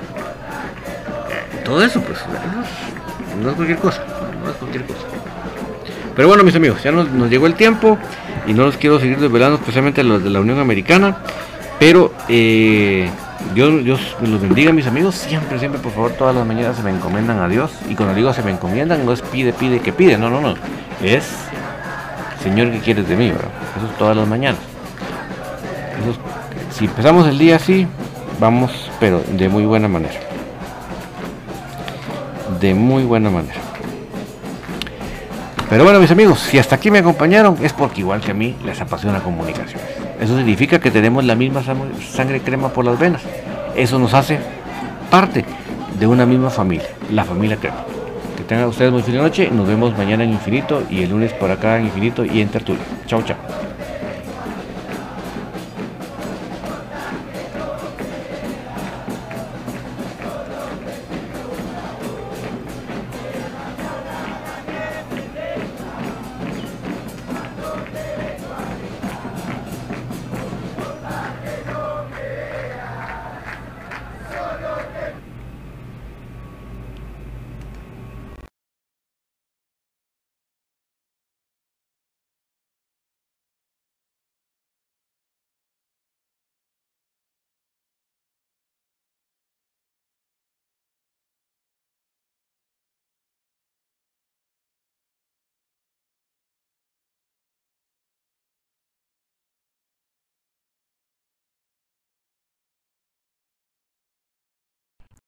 [1.64, 2.18] todo eso, pues
[3.42, 4.04] no, es cualquier cosa,
[4.42, 5.00] no es cualquier cosa.
[6.14, 7.98] Pero bueno, mis amigos, ya nos, llegó el tiempo
[8.46, 11.18] y no los quiero seguir desvelando, especialmente los de la Unión Americana.
[11.78, 13.08] Pero eh,
[13.54, 15.14] Dios, Dios los bendiga, mis amigos.
[15.14, 17.72] Siempre, siempre, por favor, todas las mañanas se me encomiendan a Dios.
[17.88, 20.16] Y cuando digo se me encomiendan, no es pide, pide, que pide.
[20.16, 20.54] No, no, no.
[21.02, 21.24] Es
[22.44, 23.28] Señor, ¿qué quieres de mí?
[23.28, 24.60] Eso es todas las mañanas.
[26.70, 27.86] si empezamos el día así,
[28.38, 30.20] vamos, pero de muy buena manera.
[32.60, 33.63] De muy buena manera.
[35.68, 38.54] Pero bueno, mis amigos, si hasta aquí me acompañaron, es porque igual que a mí
[38.64, 39.86] les apasiona comunicaciones.
[40.20, 41.62] Eso significa que tenemos la misma
[42.12, 43.22] sangre crema por las venas.
[43.74, 44.38] Eso nos hace
[45.10, 45.44] parte
[45.98, 47.84] de una misma familia, la familia crema.
[48.36, 49.50] Que tengan ustedes muy feliz noche.
[49.50, 52.82] Nos vemos mañana en Infinito y el lunes por acá en Infinito y en Tertulia.
[53.06, 53.63] Chao, chao.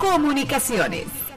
[0.00, 1.29] Comunicaciones.